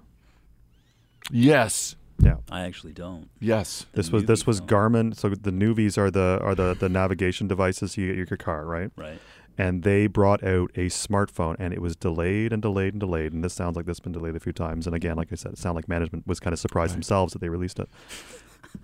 Yes. 1.32 1.96
Yeah. 2.20 2.38
I 2.50 2.62
actually 2.62 2.93
don't. 2.93 3.29
Yes. 3.39 3.86
This 3.93 4.12
was 4.12 4.25
this 4.25 4.48
was 4.48 4.62
Garmin. 4.62 5.15
So 5.15 5.29
the 5.29 5.51
Nuvis 5.51 5.96
are 5.98 6.10
the 6.10 6.39
are 6.41 6.55
the 6.55 6.74
the 6.74 6.89
navigation 6.89 7.48
devices 7.48 7.96
you 7.98 8.08
get 8.08 8.29
your 8.29 8.38
car, 8.38 8.65
right? 8.65 8.89
Right. 8.96 9.20
And 9.60 9.84
they 9.84 10.08
brought 10.08 10.43
out 10.43 10.72
a 10.74 10.88
smartphone, 10.88 11.55
and 11.60 11.72
it 11.72 11.79
was 11.79 11.96
delayed 11.96 12.51
and 12.51 12.60
delayed 12.63 12.96
and 12.96 13.00
delayed. 13.00 13.34
And 13.34 13.43
this 13.43 13.53
sounds 13.53 13.75
like 13.75 13.86
this 13.86 13.98
has 13.98 14.00
been 14.00 14.12
delayed 14.12 14.36
a 14.36 14.39
few 14.39 14.51
times. 14.53 14.88
And 14.88 14.96
again, 14.96 15.15
like 15.15 15.32
I 15.32 15.36
said, 15.36 15.53
it 15.53 15.60
sounded 15.60 15.75
like 15.75 15.88
management 15.88 16.25
was 16.25 16.39
kind 16.39 16.53
of 16.53 16.60
surprised 16.60 16.91
right. 16.91 16.96
themselves 16.96 17.34
that 17.34 17.39
they 17.39 17.50
released 17.50 17.77
it 17.77 17.88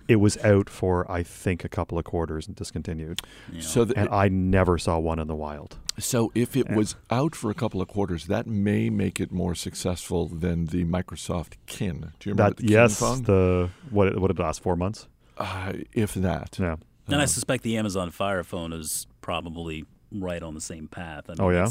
it 0.08 0.16
was 0.16 0.36
out 0.38 0.68
for 0.68 1.10
I 1.10 1.22
think 1.22 1.64
a 1.64 1.68
couple 1.68 1.98
of 1.98 2.04
quarters 2.04 2.46
and 2.46 2.56
discontinued. 2.56 3.20
Yeah. 3.52 3.60
So 3.60 3.84
the, 3.84 3.98
and 3.98 4.08
I 4.08 4.28
never 4.28 4.78
saw 4.78 4.98
one 4.98 5.18
in 5.18 5.28
the 5.28 5.36
wild. 5.36 5.78
So 5.98 6.32
if 6.34 6.56
it 6.56 6.70
was 6.70 6.96
out 7.10 7.34
for 7.34 7.50
a 7.50 7.54
couple 7.54 7.82
of 7.82 7.88
quarters, 7.88 8.26
that 8.26 8.46
may 8.46 8.90
make 8.90 9.20
it 9.20 9.30
more 9.30 9.54
successful 9.54 10.26
than 10.26 10.66
the 10.66 10.84
Microsoft 10.84 11.54
Kin. 11.66 12.12
Do 12.18 12.30
you 12.30 12.34
remember 12.34 12.60
that? 12.60 12.68
yes, 12.68 12.98
phone? 12.98 13.22
the 13.24 13.70
what? 13.90 14.18
What 14.18 14.28
did 14.28 14.38
it 14.38 14.42
last? 14.42 14.62
Four 14.62 14.76
months? 14.76 15.06
Uh, 15.36 15.72
if 15.92 16.14
that. 16.14 16.58
Yeah. 16.58 16.76
And 17.06 17.20
I 17.20 17.24
uh, 17.24 17.26
suspect 17.26 17.62
the 17.62 17.76
Amazon 17.76 18.10
Fire 18.10 18.44
phone 18.44 18.72
is 18.72 19.06
probably 19.20 19.84
right 20.12 20.42
on 20.42 20.54
the 20.54 20.60
same 20.60 20.88
path. 20.88 21.24
I 21.28 21.32
mean, 21.32 21.40
oh 21.40 21.50
yeah. 21.50 21.68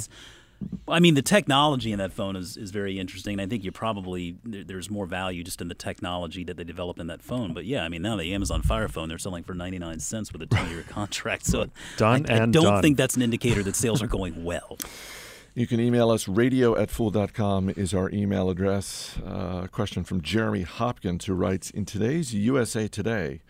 I 0.88 1.00
mean, 1.00 1.13
the 1.13 1.22
technology 1.22 1.92
in 1.92 2.00
that 2.00 2.12
phone 2.12 2.36
is, 2.36 2.58
is 2.58 2.72
very 2.72 3.00
interesting. 3.00 3.39
I 3.39 3.46
think 3.46 3.63
you 3.63 3.72
probably 3.72 4.38
there's 4.44 4.89
more 4.89 5.06
value 5.06 5.44
just 5.44 5.62
in 5.62 5.68
the 5.68 5.75
technology 5.75 6.44
that 6.44 6.58
they 6.58 6.63
developed 6.63 7.00
in 7.00 7.08
that 7.08 7.22
phone. 7.22 7.54
But 7.54 7.66
yeah, 7.66 7.84
I 7.84 7.89
mean, 7.89 8.01
now 8.01 8.16
the 8.16 8.34
Amazon 8.34 8.62
Fire 8.62 8.88
phone 8.88 9.10
they're 9.10 9.18
selling 9.18 9.44
for 9.44 9.54
99 9.54 10.00
cents 10.00 10.34
with 10.34 10.42
a 10.42 10.48
10 10.48 10.70
year 10.70 10.84
contract. 10.88 11.46
So 11.46 11.68
done 11.98 12.25
I, 12.30 12.36
I 12.36 12.39
don't 12.39 12.51
done. 12.51 12.82
think 12.82 12.98
that's 12.98 13.16
an 13.16 13.22
indicator 13.22 13.63
that 13.63 13.75
sales 13.75 14.01
are 14.01 14.08
going 14.08 14.44
well. 14.44 14.78
You 15.56 15.68
can 15.68 15.80
email 15.80 16.10
us. 16.12 16.28
Radio 16.28 16.78
at 16.78 16.89
fool.com 16.89 17.70
is 17.70 17.94
our 17.94 18.10
email 18.12 18.50
address. 18.50 19.18
Uh, 19.25 19.68
question 19.68 20.04
from 20.04 20.22
Jeremy 20.22 20.62
Hopkins, 20.62 21.25
who 21.25 21.34
writes 21.34 21.70
In 21.72 21.86
today's 21.86 22.34
USA 22.34 22.88
Today, 22.88 23.42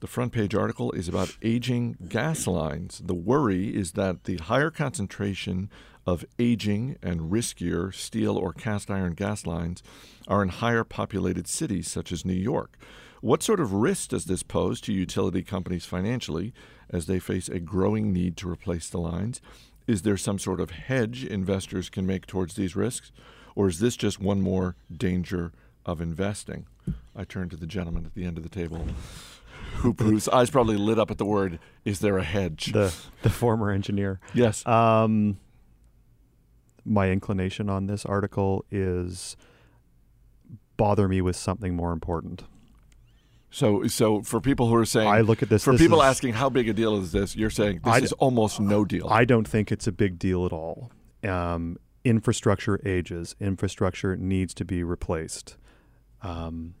the 0.00 0.06
front 0.06 0.32
page 0.32 0.54
article 0.54 0.92
is 0.92 1.08
about 1.08 1.36
aging 1.42 1.96
gas 2.08 2.46
lines. 2.46 3.02
The 3.04 3.14
worry 3.14 3.68
is 3.68 3.92
that 3.92 4.24
the 4.24 4.36
higher 4.38 4.70
concentration 4.70 5.68
of 6.06 6.24
aging 6.38 6.96
and 7.02 7.32
riskier 7.32 7.94
steel 7.94 8.36
or 8.36 8.52
cast 8.52 8.90
iron 8.90 9.14
gas 9.14 9.46
lines 9.46 9.82
are 10.26 10.42
in 10.42 10.48
higher 10.48 10.84
populated 10.84 11.46
cities 11.46 11.90
such 11.90 12.12
as 12.12 12.24
New 12.24 12.32
York. 12.32 12.76
What 13.20 13.42
sort 13.42 13.60
of 13.60 13.72
risk 13.72 14.10
does 14.10 14.24
this 14.24 14.42
pose 14.42 14.80
to 14.82 14.92
utility 14.92 15.42
companies 15.42 15.84
financially 15.84 16.52
as 16.90 17.06
they 17.06 17.20
face 17.20 17.48
a 17.48 17.60
growing 17.60 18.12
need 18.12 18.36
to 18.38 18.50
replace 18.50 18.88
the 18.88 18.98
lines? 18.98 19.40
Is 19.86 20.02
there 20.02 20.16
some 20.16 20.38
sort 20.38 20.60
of 20.60 20.70
hedge 20.70 21.24
investors 21.24 21.88
can 21.88 22.06
make 22.06 22.26
towards 22.26 22.54
these 22.54 22.74
risks? 22.74 23.12
Or 23.54 23.68
is 23.68 23.78
this 23.78 23.96
just 23.96 24.20
one 24.20 24.40
more 24.40 24.74
danger 24.94 25.52
of 25.86 26.00
investing? 26.00 26.66
I 27.14 27.24
turn 27.24 27.48
to 27.50 27.56
the 27.56 27.66
gentleman 27.66 28.06
at 28.06 28.14
the 28.14 28.24
end 28.24 28.38
of 28.38 28.42
the 28.42 28.48
table 28.48 28.86
who, 29.76 29.92
whose 29.92 30.28
eyes 30.28 30.50
probably 30.50 30.76
lit 30.76 30.98
up 30.98 31.10
at 31.10 31.18
the 31.18 31.24
word, 31.24 31.58
is 31.84 32.00
there 32.00 32.18
a 32.18 32.24
hedge? 32.24 32.72
The, 32.72 32.94
the 33.22 33.30
former 33.30 33.70
engineer. 33.70 34.20
Yes. 34.34 34.66
Um, 34.66 35.38
my 36.84 37.10
inclination 37.10 37.68
on 37.68 37.86
this 37.86 38.04
article 38.04 38.64
is 38.70 39.36
bother 40.76 41.08
me 41.08 41.20
with 41.20 41.36
something 41.36 41.74
more 41.74 41.92
important. 41.92 42.44
So, 43.50 43.86
so 43.86 44.22
for 44.22 44.40
people 44.40 44.68
who 44.68 44.74
are 44.74 44.86
saying, 44.86 45.08
I 45.08 45.20
look 45.20 45.42
at 45.42 45.50
this. 45.50 45.62
For 45.62 45.72
this 45.72 45.80
people 45.82 46.00
is, 46.00 46.06
asking 46.06 46.32
how 46.32 46.48
big 46.48 46.68
a 46.68 46.72
deal 46.72 46.96
is 46.96 47.12
this, 47.12 47.36
you're 47.36 47.50
saying 47.50 47.80
this 47.84 47.92
I, 47.92 47.98
is 47.98 48.12
almost 48.14 48.60
no 48.60 48.84
deal. 48.84 49.06
I 49.08 49.26
don't 49.26 49.46
think 49.46 49.70
it's 49.70 49.86
a 49.86 49.92
big 49.92 50.18
deal 50.18 50.46
at 50.46 50.52
all. 50.52 50.90
Um, 51.22 51.76
infrastructure 52.02 52.80
ages. 52.86 53.36
Infrastructure 53.38 54.16
needs 54.16 54.54
to 54.54 54.64
be 54.64 54.82
replaced. 54.82 55.56
Um, 56.22 56.74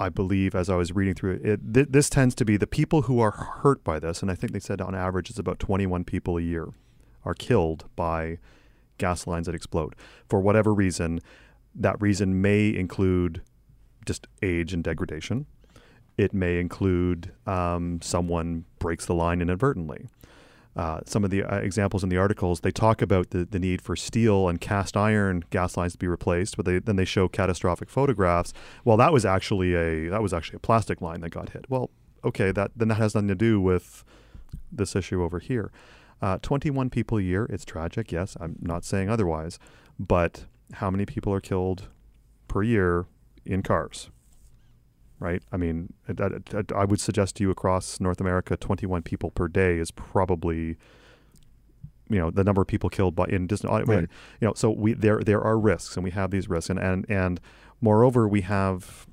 I 0.00 0.08
believe, 0.08 0.54
as 0.54 0.68
I 0.68 0.74
was 0.74 0.92
reading 0.92 1.14
through 1.14 1.34
it, 1.34 1.46
it 1.46 1.74
th- 1.74 1.88
this 1.90 2.10
tends 2.10 2.34
to 2.36 2.44
be 2.44 2.56
the 2.56 2.66
people 2.66 3.02
who 3.02 3.20
are 3.20 3.30
hurt 3.30 3.84
by 3.84 4.00
this, 4.00 4.22
and 4.22 4.30
I 4.30 4.34
think 4.34 4.52
they 4.52 4.60
said 4.60 4.80
on 4.80 4.94
average 4.94 5.30
it's 5.30 5.38
about 5.38 5.58
21 5.60 6.04
people 6.04 6.36
a 6.36 6.42
year 6.42 6.68
are 7.24 7.34
killed 7.34 7.84
by 7.94 8.38
gas 9.00 9.26
lines 9.26 9.46
that 9.46 9.54
explode. 9.54 9.96
For 10.28 10.40
whatever 10.40 10.72
reason, 10.72 11.20
that 11.74 12.00
reason 12.00 12.40
may 12.40 12.68
include 12.74 13.42
just 14.06 14.28
age 14.42 14.72
and 14.72 14.84
degradation. 14.84 15.46
It 16.16 16.32
may 16.32 16.60
include 16.60 17.32
um, 17.46 18.00
someone 18.02 18.64
breaks 18.78 19.06
the 19.06 19.14
line 19.14 19.40
inadvertently. 19.40 20.08
Uh, 20.76 21.00
some 21.04 21.24
of 21.24 21.30
the 21.30 21.42
uh, 21.42 21.56
examples 21.56 22.04
in 22.04 22.08
the 22.08 22.16
articles 22.16 22.60
they 22.60 22.70
talk 22.70 23.02
about 23.02 23.30
the, 23.30 23.44
the 23.44 23.58
need 23.58 23.82
for 23.82 23.96
steel 23.96 24.48
and 24.48 24.60
cast 24.60 24.96
iron 24.96 25.42
gas 25.50 25.76
lines 25.76 25.92
to 25.92 25.98
be 25.98 26.06
replaced, 26.06 26.56
but 26.56 26.64
they, 26.64 26.78
then 26.78 26.94
they 26.94 27.04
show 27.04 27.26
catastrophic 27.26 27.90
photographs. 27.90 28.52
Well, 28.84 28.96
that 28.98 29.12
was 29.12 29.24
actually 29.24 29.74
a 29.74 30.08
that 30.10 30.22
was 30.22 30.32
actually 30.32 30.56
a 30.56 30.60
plastic 30.60 31.00
line 31.00 31.22
that 31.22 31.30
got 31.30 31.50
hit. 31.50 31.64
Well, 31.68 31.90
okay, 32.24 32.52
that 32.52 32.70
then 32.76 32.88
that 32.88 32.94
has 32.96 33.14
nothing 33.14 33.28
to 33.28 33.34
do 33.34 33.60
with 33.60 34.04
this 34.70 34.94
issue 34.94 35.24
over 35.24 35.40
here. 35.40 35.72
Uh, 36.22 36.38
21 36.42 36.90
people 36.90 37.18
a 37.18 37.22
year. 37.22 37.46
It's 37.46 37.64
tragic. 37.64 38.12
Yes, 38.12 38.36
I'm 38.40 38.56
not 38.60 38.84
saying 38.84 39.08
otherwise. 39.08 39.58
But 39.98 40.44
how 40.74 40.90
many 40.90 41.06
people 41.06 41.32
are 41.32 41.40
killed 41.40 41.88
per 42.48 42.62
year 42.62 43.06
in 43.44 43.62
cars? 43.62 44.10
Right. 45.18 45.42
I 45.52 45.58
mean, 45.58 45.92
I 46.74 46.84
would 46.86 47.00
suggest 47.00 47.36
to 47.36 47.44
you 47.44 47.50
across 47.50 48.00
North 48.00 48.20
America, 48.20 48.56
21 48.56 49.02
people 49.02 49.30
per 49.30 49.48
day 49.48 49.76
is 49.76 49.90
probably, 49.90 50.78
you 52.08 52.18
know, 52.18 52.30
the 52.30 52.42
number 52.42 52.62
of 52.62 52.68
people 52.68 52.88
killed 52.88 53.14
by 53.14 53.26
in 53.26 53.46
distant. 53.46 53.86
Right. 53.86 54.08
You 54.40 54.48
know, 54.48 54.54
so 54.54 54.70
we 54.70 54.94
there 54.94 55.20
there 55.20 55.42
are 55.42 55.58
risks, 55.58 55.94
and 55.96 56.04
we 56.04 56.10
have 56.12 56.30
these 56.30 56.48
risks, 56.48 56.70
and 56.70 56.78
and 56.78 57.04
and 57.10 57.38
moreover, 57.82 58.26
we 58.26 58.40
have 58.40 59.06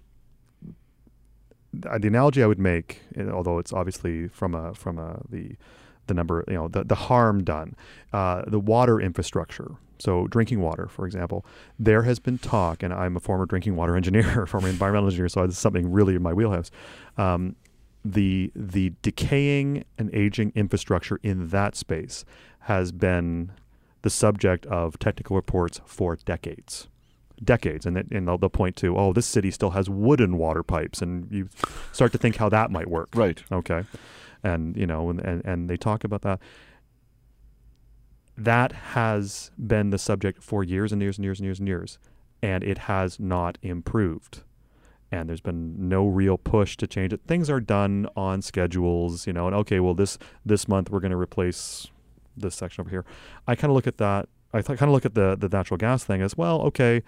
the 1.73 2.07
analogy 2.07 2.41
I 2.41 2.47
would 2.47 2.59
make, 2.59 3.01
although 3.31 3.59
it's 3.59 3.73
obviously 3.73 4.29
from 4.29 4.55
a 4.55 4.73
from 4.73 4.97
a 4.97 5.21
the 5.29 5.57
the 6.07 6.13
number, 6.13 6.43
you 6.47 6.55
know, 6.55 6.67
the, 6.67 6.83
the 6.83 6.95
harm 6.95 7.43
done, 7.43 7.75
uh, 8.13 8.43
the 8.47 8.59
water 8.59 8.99
infrastructure. 8.99 9.75
So 9.99 10.27
drinking 10.27 10.61
water, 10.61 10.87
for 10.87 11.05
example, 11.05 11.45
there 11.79 12.03
has 12.03 12.19
been 12.19 12.37
talk, 12.37 12.83
and 12.83 12.93
I'm 12.93 13.15
a 13.15 13.19
former 13.19 13.45
drinking 13.45 13.75
water 13.75 13.95
engineer, 13.97 14.45
former 14.45 14.69
environmental 14.69 15.07
engineer, 15.07 15.29
so 15.29 15.45
this 15.45 15.55
is 15.55 15.59
something 15.59 15.91
really 15.91 16.15
in 16.15 16.21
my 16.21 16.33
wheelhouse. 16.33 16.71
Um, 17.17 17.55
the 18.05 18.51
the 18.55 18.93
decaying 19.01 19.83
and 19.97 20.13
aging 20.13 20.53
infrastructure 20.55 21.19
in 21.23 21.49
that 21.49 21.75
space 21.75 22.23
has 22.61 22.91
been 22.91 23.51
the 24.01 24.09
subject 24.09 24.65
of 24.67 24.97
technical 24.99 25.35
reports 25.35 25.81
for 25.85 26.15
decades. 26.15 26.87
Decades. 27.43 27.85
And, 27.85 27.97
it, 27.97 28.07
and 28.11 28.27
they'll, 28.27 28.37
they'll, 28.37 28.49
point 28.49 28.75
to 28.77 28.97
oh 28.97 29.13
this 29.13 29.25
city 29.25 29.51
still 29.51 29.71
has 29.71 29.89
wooden 29.89 30.37
water 30.37 30.63
pipes 30.63 31.01
and 31.01 31.27
you 31.29 31.49
start 31.91 32.11
to 32.13 32.17
think 32.17 32.37
how 32.37 32.49
that 32.49 32.71
might 32.71 32.87
work. 32.87 33.09
Right. 33.13 33.43
Okay 33.51 33.83
and 34.43 34.75
you 34.75 34.87
know 34.87 35.09
and, 35.09 35.19
and, 35.21 35.45
and 35.45 35.69
they 35.69 35.77
talk 35.77 36.03
about 36.03 36.21
that. 36.21 36.39
That 38.37 38.71
has 38.71 39.51
been 39.57 39.89
the 39.89 39.97
subject 39.97 40.43
for 40.43 40.63
years 40.63 40.91
and 40.91 41.01
years 41.01 41.17
and 41.17 41.25
years 41.25 41.39
and 41.39 41.45
years 41.45 41.59
and 41.59 41.67
years 41.67 41.99
and 42.41 42.63
it 42.63 42.77
has 42.79 43.19
not 43.19 43.57
improved. 43.63 44.43
And 45.11 45.29
there's 45.29 45.41
been 45.41 45.89
no 45.89 46.05
real 46.05 46.37
push 46.37 46.77
to 46.77 46.85
change 46.85 47.13
it. 47.13 47.21
Things 47.25 47.49
are 47.49 47.61
done 47.61 48.07
on 48.15 48.41
schedules 48.41 49.25
you 49.25 49.33
know 49.33 49.47
and 49.47 49.55
okay 49.55 49.79
well 49.79 49.93
this 49.93 50.17
this 50.45 50.67
month 50.67 50.89
we're 50.89 50.99
going 50.99 51.11
to 51.11 51.17
replace 51.17 51.87
this 52.35 52.55
section 52.55 52.81
over 52.81 52.89
here. 52.89 53.05
I 53.47 53.55
kind 53.55 53.71
of 53.71 53.75
look 53.75 53.87
at 53.87 53.97
that 53.97 54.29
i 54.53 54.61
th- 54.61 54.79
kind 54.79 54.89
of 54.89 54.93
look 54.93 55.05
at 55.05 55.13
the 55.13 55.35
the 55.35 55.49
natural 55.49 55.77
gas 55.77 56.05
thing 56.05 56.21
as 56.21 56.37
well 56.37 56.61
okay 56.61 57.03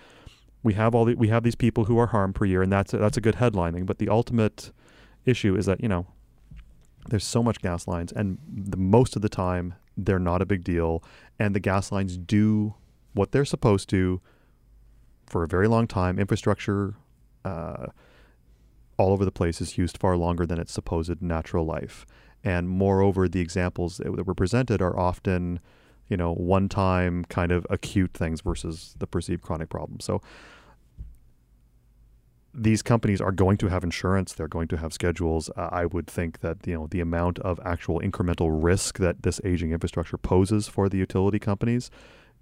we 0.64 0.74
have 0.74 0.94
all 0.94 1.06
the, 1.06 1.16
we 1.16 1.30
have 1.30 1.44
these 1.44 1.56
people 1.56 1.86
who 1.86 1.98
are 1.98 2.08
harmed 2.08 2.36
per 2.36 2.46
year, 2.46 2.62
and 2.62 2.72
that's 2.72 2.94
a, 2.94 2.98
that's 2.98 3.18
a 3.18 3.22
good 3.22 3.36
headlining. 3.36 3.86
But 3.86 3.98
the 4.00 4.10
ultimate 4.10 4.72
issue 5.26 5.56
is 5.56 5.66
that 5.66 5.82
you 5.82 5.88
know 5.88 6.08
there's 7.08 7.24
so 7.26 7.42
much 7.42 7.62
gas 7.62 7.88
lines, 7.88 8.12
and 8.12 8.38
the 8.48 8.78
most 8.78 9.16
of 9.16 9.22
the 9.22 9.30
time 9.30 9.76
they're 9.98 10.20
not 10.20 10.42
a 10.42 10.46
big 10.46 10.64
deal, 10.64 11.04
and 11.38 11.56
the 11.56 11.60
gas 11.60 11.92
lines 11.92 12.18
do 12.18 12.76
what 13.14 13.32
they're 13.32 13.46
supposed 13.46 13.90
to 13.90 14.22
for 15.26 15.44
a 15.44 15.48
very 15.48 15.68
long 15.68 15.88
time. 15.88 16.20
Infrastructure 16.20 16.96
uh, 17.46 17.88
all 18.98 19.12
over 19.12 19.26
the 19.26 19.32
place 19.32 19.62
is 19.62 19.78
used 19.78 19.98
far 19.98 20.18
longer 20.18 20.46
than 20.46 20.60
its 20.60 20.72
supposed 20.72 21.22
natural 21.22 21.66
life, 21.66 22.06
and 22.44 22.70
moreover, 22.70 23.28
the 23.28 23.42
examples 23.42 23.98
that 23.98 24.26
were 24.26 24.36
presented 24.36 24.82
are 24.82 24.98
often 24.98 25.60
you 26.10 26.18
know, 26.18 26.34
one 26.34 26.68
time 26.68 27.24
kind 27.26 27.52
of 27.52 27.66
acute 27.70 28.14
things 28.14 28.42
versus 28.42 28.96
the 28.98 29.08
perceived 29.08 29.44
chronic 29.44 29.70
problem. 29.70 30.00
So 30.00 30.22
these 32.54 32.82
companies 32.82 33.22
are 33.22 33.32
going 33.32 33.58
to 33.58 33.68
have 33.68 33.84
insurance. 33.84 34.34
They're 34.34 34.48
going 34.48 34.68
to 34.70 34.78
have 34.78 34.94
schedules. 34.94 35.50
Uh, 35.56 35.70
I 35.72 35.86
would 35.86 36.08
think 36.08 36.40
that 36.40 36.66
you 36.66 36.74
know 36.76 36.88
the 36.88 37.00
amount 37.00 37.40
of 37.40 37.60
actual 37.64 38.00
incremental 38.00 38.50
risk 38.52 38.98
that 39.00 39.24
this 39.24 39.40
aging 39.44 39.72
infrastructure 39.72 40.18
poses 40.18 40.68
for 40.68 40.90
the 40.90 40.98
utility 40.98 41.40
companies 41.40 41.92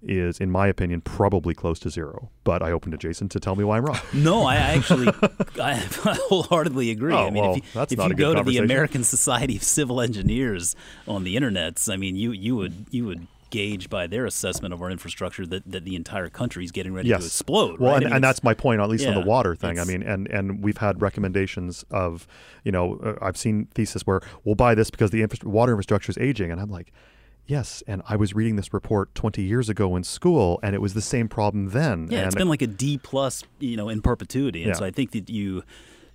is, 0.02 0.38
in 0.38 0.50
my 0.50 0.68
opinion, 0.68 1.00
probably 1.00 1.54
close 1.54 1.78
to 1.80 1.90
zero. 1.90 2.30
But 2.44 2.62
I 2.62 2.70
open 2.70 2.92
to 2.92 2.98
Jason 2.98 3.28
to 3.30 3.40
tell 3.40 3.56
me 3.56 3.64
why 3.64 3.78
I'm 3.78 3.84
wrong. 3.84 3.98
No, 4.12 4.44
I 4.44 4.56
actually 4.56 5.08
I 5.60 5.74
wholeheartedly 6.28 6.90
agree. 6.90 7.12
Oh, 7.12 7.26
I 7.26 7.30
mean, 7.30 7.42
well, 7.42 7.54
if 7.54 7.92
you, 7.92 8.02
if 8.02 8.08
you 8.08 8.14
go 8.14 8.34
to 8.34 8.42
the. 8.42 8.58
American 8.58 9.04
Society 9.18 9.56
of 9.56 9.62
Civil 9.62 10.00
Engineers 10.00 10.74
on 11.06 11.24
the 11.24 11.36
internet, 11.36 11.86
I 11.90 11.96
mean, 11.96 12.16
you 12.16 12.32
you 12.32 12.56
would 12.56 12.86
you 12.90 13.06
would 13.06 13.26
gauge 13.50 13.88
by 13.88 14.06
their 14.06 14.26
assessment 14.26 14.74
of 14.74 14.82
our 14.82 14.90
infrastructure 14.90 15.46
that, 15.46 15.70
that 15.70 15.84
the 15.84 15.96
entire 15.96 16.28
country 16.28 16.64
is 16.64 16.70
getting 16.70 16.92
ready 16.92 17.08
yes. 17.08 17.20
to 17.20 17.26
explode. 17.26 17.78
Well, 17.78 17.92
right? 17.92 17.96
and, 17.96 18.04
I 18.04 18.08
mean, 18.08 18.14
and 18.16 18.24
that's 18.24 18.42
my 18.42 18.54
point, 18.54 18.80
at 18.80 18.88
least 18.88 19.06
on 19.06 19.14
the 19.14 19.20
water 19.26 19.54
thing. 19.54 19.78
I 19.78 19.84
mean, 19.84 20.02
and 20.02 20.26
and 20.28 20.62
we've 20.62 20.78
had 20.78 21.00
recommendations 21.00 21.84
of, 21.90 22.26
you 22.64 22.72
know, 22.72 22.98
uh, 23.04 23.24
I've 23.24 23.36
seen 23.36 23.68
thesis 23.74 24.02
where 24.02 24.20
we'll 24.44 24.54
buy 24.54 24.74
this 24.74 24.90
because 24.90 25.10
the 25.10 25.22
infra- 25.22 25.48
water 25.48 25.72
infrastructure 25.72 26.10
is 26.10 26.18
aging, 26.18 26.50
and 26.50 26.60
I'm 26.60 26.70
like, 26.70 26.92
yes. 27.46 27.82
And 27.86 28.02
I 28.08 28.16
was 28.16 28.34
reading 28.34 28.56
this 28.56 28.72
report 28.72 29.14
20 29.14 29.42
years 29.42 29.68
ago 29.68 29.96
in 29.96 30.04
school, 30.04 30.60
and 30.62 30.74
it 30.74 30.80
was 30.80 30.94
the 30.94 31.02
same 31.02 31.28
problem 31.28 31.70
then. 31.70 32.08
Yeah, 32.10 32.18
and 32.18 32.26
it's 32.26 32.36
been 32.36 32.48
like 32.48 32.62
a 32.62 32.66
D 32.68 32.98
plus, 32.98 33.42
you 33.58 33.76
know, 33.76 33.88
in 33.88 34.02
perpetuity. 34.02 34.62
And 34.62 34.70
Yeah. 34.70 34.78
so 34.78 34.84
I 34.84 34.90
think 34.90 35.10
that 35.12 35.28
you, 35.28 35.64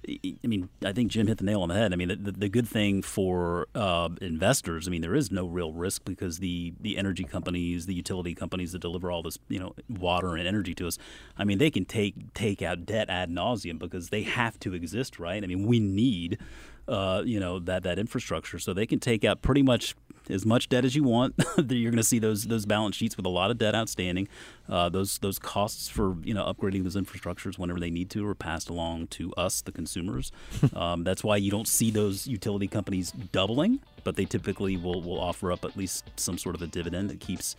I 0.07 0.47
mean, 0.47 0.69
I 0.83 0.91
think 0.91 1.11
Jim 1.11 1.27
hit 1.27 1.37
the 1.37 1.45
nail 1.45 1.61
on 1.61 1.69
the 1.69 1.75
head. 1.75 1.93
I 1.93 1.95
mean, 1.95 2.09
the, 2.09 2.31
the, 2.31 2.49
good 2.49 2.67
thing 2.67 3.01
for 3.01 3.67
uh, 3.73 4.09
investors, 4.21 4.87
I 4.87 4.91
mean, 4.91 5.01
there 5.01 5.15
is 5.15 5.31
no 5.31 5.45
real 5.45 5.71
risk 5.71 6.03
because 6.03 6.39
the 6.39 6.73
the 6.81 6.97
energy 6.97 7.23
companies, 7.23 7.85
the 7.85 7.93
utility 7.93 8.35
companies 8.35 8.73
that 8.73 8.79
deliver 8.79 9.11
all 9.11 9.23
this, 9.23 9.39
you 9.47 9.59
know, 9.59 9.73
water 9.87 10.35
and 10.35 10.45
energy 10.47 10.73
to 10.75 10.87
us, 10.87 10.97
I 11.37 11.45
mean, 11.45 11.57
they 11.57 11.71
can 11.71 11.85
take 11.85 12.33
take 12.33 12.61
out 12.61 12.85
debt 12.85 13.09
ad 13.09 13.29
nauseum 13.29 13.79
because 13.79 14.09
they 14.09 14.23
have 14.23 14.59
to 14.59 14.73
exist, 14.73 15.19
right? 15.19 15.43
I 15.43 15.47
mean, 15.47 15.65
we 15.65 15.79
need. 15.79 16.39
Uh, 16.85 17.21
you 17.23 17.39
know 17.39 17.59
that 17.59 17.83
that 17.83 17.97
infrastructure, 17.97 18.59
so 18.59 18.73
they 18.73 18.85
can 18.85 18.99
take 18.99 19.23
out 19.23 19.41
pretty 19.41 19.61
much 19.61 19.95
as 20.29 20.45
much 20.45 20.69
debt 20.69 20.85
as 20.85 20.95
you 20.95 21.03
want. 21.03 21.35
You're 21.57 21.91
going 21.91 21.97
to 21.97 22.03
see 22.03 22.19
those 22.19 22.45
those 22.45 22.65
balance 22.65 22.95
sheets 22.95 23.17
with 23.17 23.25
a 23.25 23.29
lot 23.29 23.51
of 23.51 23.57
debt 23.57 23.75
outstanding. 23.75 24.27
Uh, 24.69 24.89
those 24.89 25.17
those 25.19 25.39
costs 25.39 25.89
for 25.89 26.15
you 26.23 26.33
know 26.33 26.43
upgrading 26.45 26.83
those 26.83 26.95
infrastructures 26.95 27.57
whenever 27.57 27.79
they 27.79 27.89
need 27.89 28.09
to 28.11 28.27
are 28.27 28.35
passed 28.35 28.69
along 28.69 29.07
to 29.07 29.33
us, 29.33 29.61
the 29.61 29.71
consumers. 29.71 30.31
um, 30.75 31.03
that's 31.03 31.23
why 31.23 31.37
you 31.37 31.51
don't 31.51 31.67
see 31.67 31.91
those 31.91 32.27
utility 32.27 32.67
companies 32.67 33.11
doubling, 33.11 33.79
but 34.03 34.15
they 34.15 34.25
typically 34.25 34.77
will 34.77 35.01
will 35.01 35.19
offer 35.19 35.51
up 35.51 35.65
at 35.65 35.75
least 35.75 36.09
some 36.19 36.37
sort 36.37 36.55
of 36.55 36.61
a 36.61 36.67
dividend 36.67 37.09
that 37.09 37.19
keeps 37.19 37.55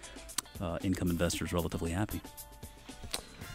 uh, 0.61 0.79
income 0.83 1.11
investors 1.11 1.53
relatively 1.53 1.91
happy. 1.91 2.21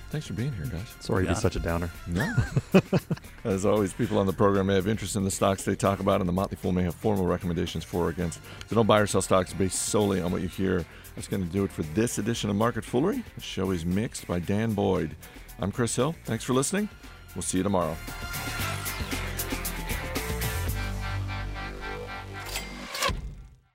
Thanks 0.10 0.26
for 0.26 0.34
being 0.34 0.52
here, 0.54 0.66
guys. 0.66 0.96
sorry 1.02 1.24
to 1.26 1.30
Yeah. 1.30 1.36
be 1.36 1.40
such 1.40 1.56
a 1.56 1.60
downer. 1.60 1.90
No. 2.08 2.34
As 3.44 3.64
always, 3.66 3.94
people 3.94 4.18
on 4.18 4.26
the 4.26 4.34
program 4.34 4.66
may 4.66 4.74
have 4.76 4.88
interest 4.88 5.16
in 5.16 5.24
the 5.24 5.30
stocks 5.32 5.64
they 5.64 5.76
talk 5.76 6.00
about, 6.00 6.20
and 6.20 6.28
the 6.28 6.34
Motley 6.34 6.58
Fool 6.58 6.72
may 6.72 6.82
have 6.84 6.96
formal 6.96 7.28
recommendations 7.28 7.84
for 7.84 8.06
or 8.08 8.10
against. 8.10 8.40
So 8.68 8.76
don't 8.76 8.88
buy 8.88 9.00
or 9.00 9.08
sell 9.08 9.22
stocks 9.22 9.54
based 9.54 9.80
solely 9.84 10.20
on 10.20 10.32
what 10.32 10.42
you 10.42 10.48
hear. 10.48 10.84
That's 11.16 11.28
going 11.28 11.46
to 11.46 11.50
do 11.52 11.64
it 11.64 11.72
for 11.72 11.84
this 11.84 12.18
edition 12.18 12.50
of 12.50 12.56
Market 12.56 12.84
Foolery. 12.86 13.24
The 13.36 13.42
show 13.42 13.70
is 13.72 13.86
mixed 13.86 14.26
by 14.28 14.40
Dan 14.40 14.74
Boyd. 14.74 15.16
I'm 15.60 15.72
Chris 15.72 15.96
Hill. 15.96 16.16
Thanks 16.26 16.44
for 16.44 16.54
listening. 16.54 16.90
We'll 17.36 17.44
see 17.44 17.58
you 17.58 17.64
tomorrow. 17.64 17.96